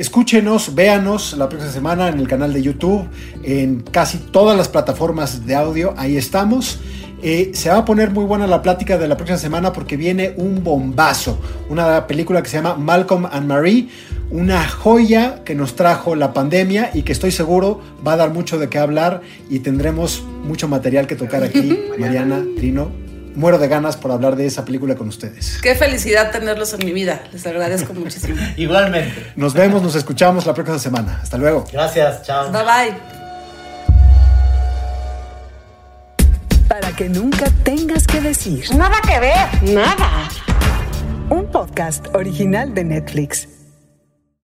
Escúchenos, 0.00 0.74
véanos 0.74 1.36
la 1.36 1.46
próxima 1.46 1.70
semana 1.70 2.08
en 2.08 2.18
el 2.18 2.26
canal 2.26 2.54
de 2.54 2.62
YouTube, 2.62 3.06
en 3.42 3.80
casi 3.80 4.16
todas 4.16 4.56
las 4.56 4.66
plataformas 4.66 5.44
de 5.44 5.54
audio, 5.54 5.92
ahí 5.98 6.16
estamos. 6.16 6.80
Eh, 7.22 7.50
se 7.52 7.68
va 7.68 7.76
a 7.76 7.84
poner 7.84 8.10
muy 8.10 8.24
buena 8.24 8.46
la 8.46 8.62
plática 8.62 8.96
de 8.96 9.06
la 9.06 9.18
próxima 9.18 9.36
semana 9.36 9.74
porque 9.74 9.98
viene 9.98 10.32
un 10.38 10.64
bombazo, 10.64 11.38
una 11.68 12.06
película 12.06 12.42
que 12.42 12.48
se 12.48 12.56
llama 12.56 12.76
Malcolm 12.76 13.26
and 13.30 13.46
Marie, 13.46 13.90
una 14.30 14.66
joya 14.66 15.44
que 15.44 15.54
nos 15.54 15.76
trajo 15.76 16.14
la 16.14 16.32
pandemia 16.32 16.92
y 16.94 17.02
que 17.02 17.12
estoy 17.12 17.30
seguro 17.30 17.82
va 18.04 18.14
a 18.14 18.16
dar 18.16 18.32
mucho 18.32 18.58
de 18.58 18.70
qué 18.70 18.78
hablar 18.78 19.20
y 19.50 19.58
tendremos 19.58 20.24
mucho 20.44 20.66
material 20.66 21.06
que 21.06 21.14
tocar 21.14 21.44
aquí, 21.44 21.78
Mariana, 21.98 22.42
Trino. 22.56 23.09
Muero 23.34 23.58
de 23.58 23.68
ganas 23.68 23.96
por 23.96 24.10
hablar 24.10 24.36
de 24.36 24.46
esa 24.46 24.64
película 24.64 24.94
con 24.96 25.08
ustedes. 25.08 25.58
Qué 25.62 25.74
felicidad 25.74 26.30
tenerlos 26.30 26.72
en 26.74 26.84
mi 26.84 26.92
vida. 26.92 27.22
Les 27.32 27.46
agradezco 27.46 27.94
muchísimo. 27.94 28.40
Igualmente. 28.56 29.32
Nos 29.36 29.54
vemos, 29.54 29.82
nos 29.82 29.94
escuchamos 29.94 30.46
la 30.46 30.54
próxima 30.54 30.78
semana. 30.78 31.20
Hasta 31.22 31.38
luego. 31.38 31.64
Gracias, 31.72 32.22
chao. 32.22 32.50
Bye 32.50 32.62
bye. 32.62 33.20
Para 36.68 36.92
que 36.92 37.08
nunca 37.08 37.46
tengas 37.64 38.06
que 38.06 38.20
decir. 38.20 38.64
Nada 38.76 38.96
que 39.06 39.18
ver. 39.18 39.74
Nada. 39.74 40.28
Un 41.28 41.46
podcast 41.50 42.06
original 42.14 42.74
de 42.74 42.84
Netflix. 42.84 43.59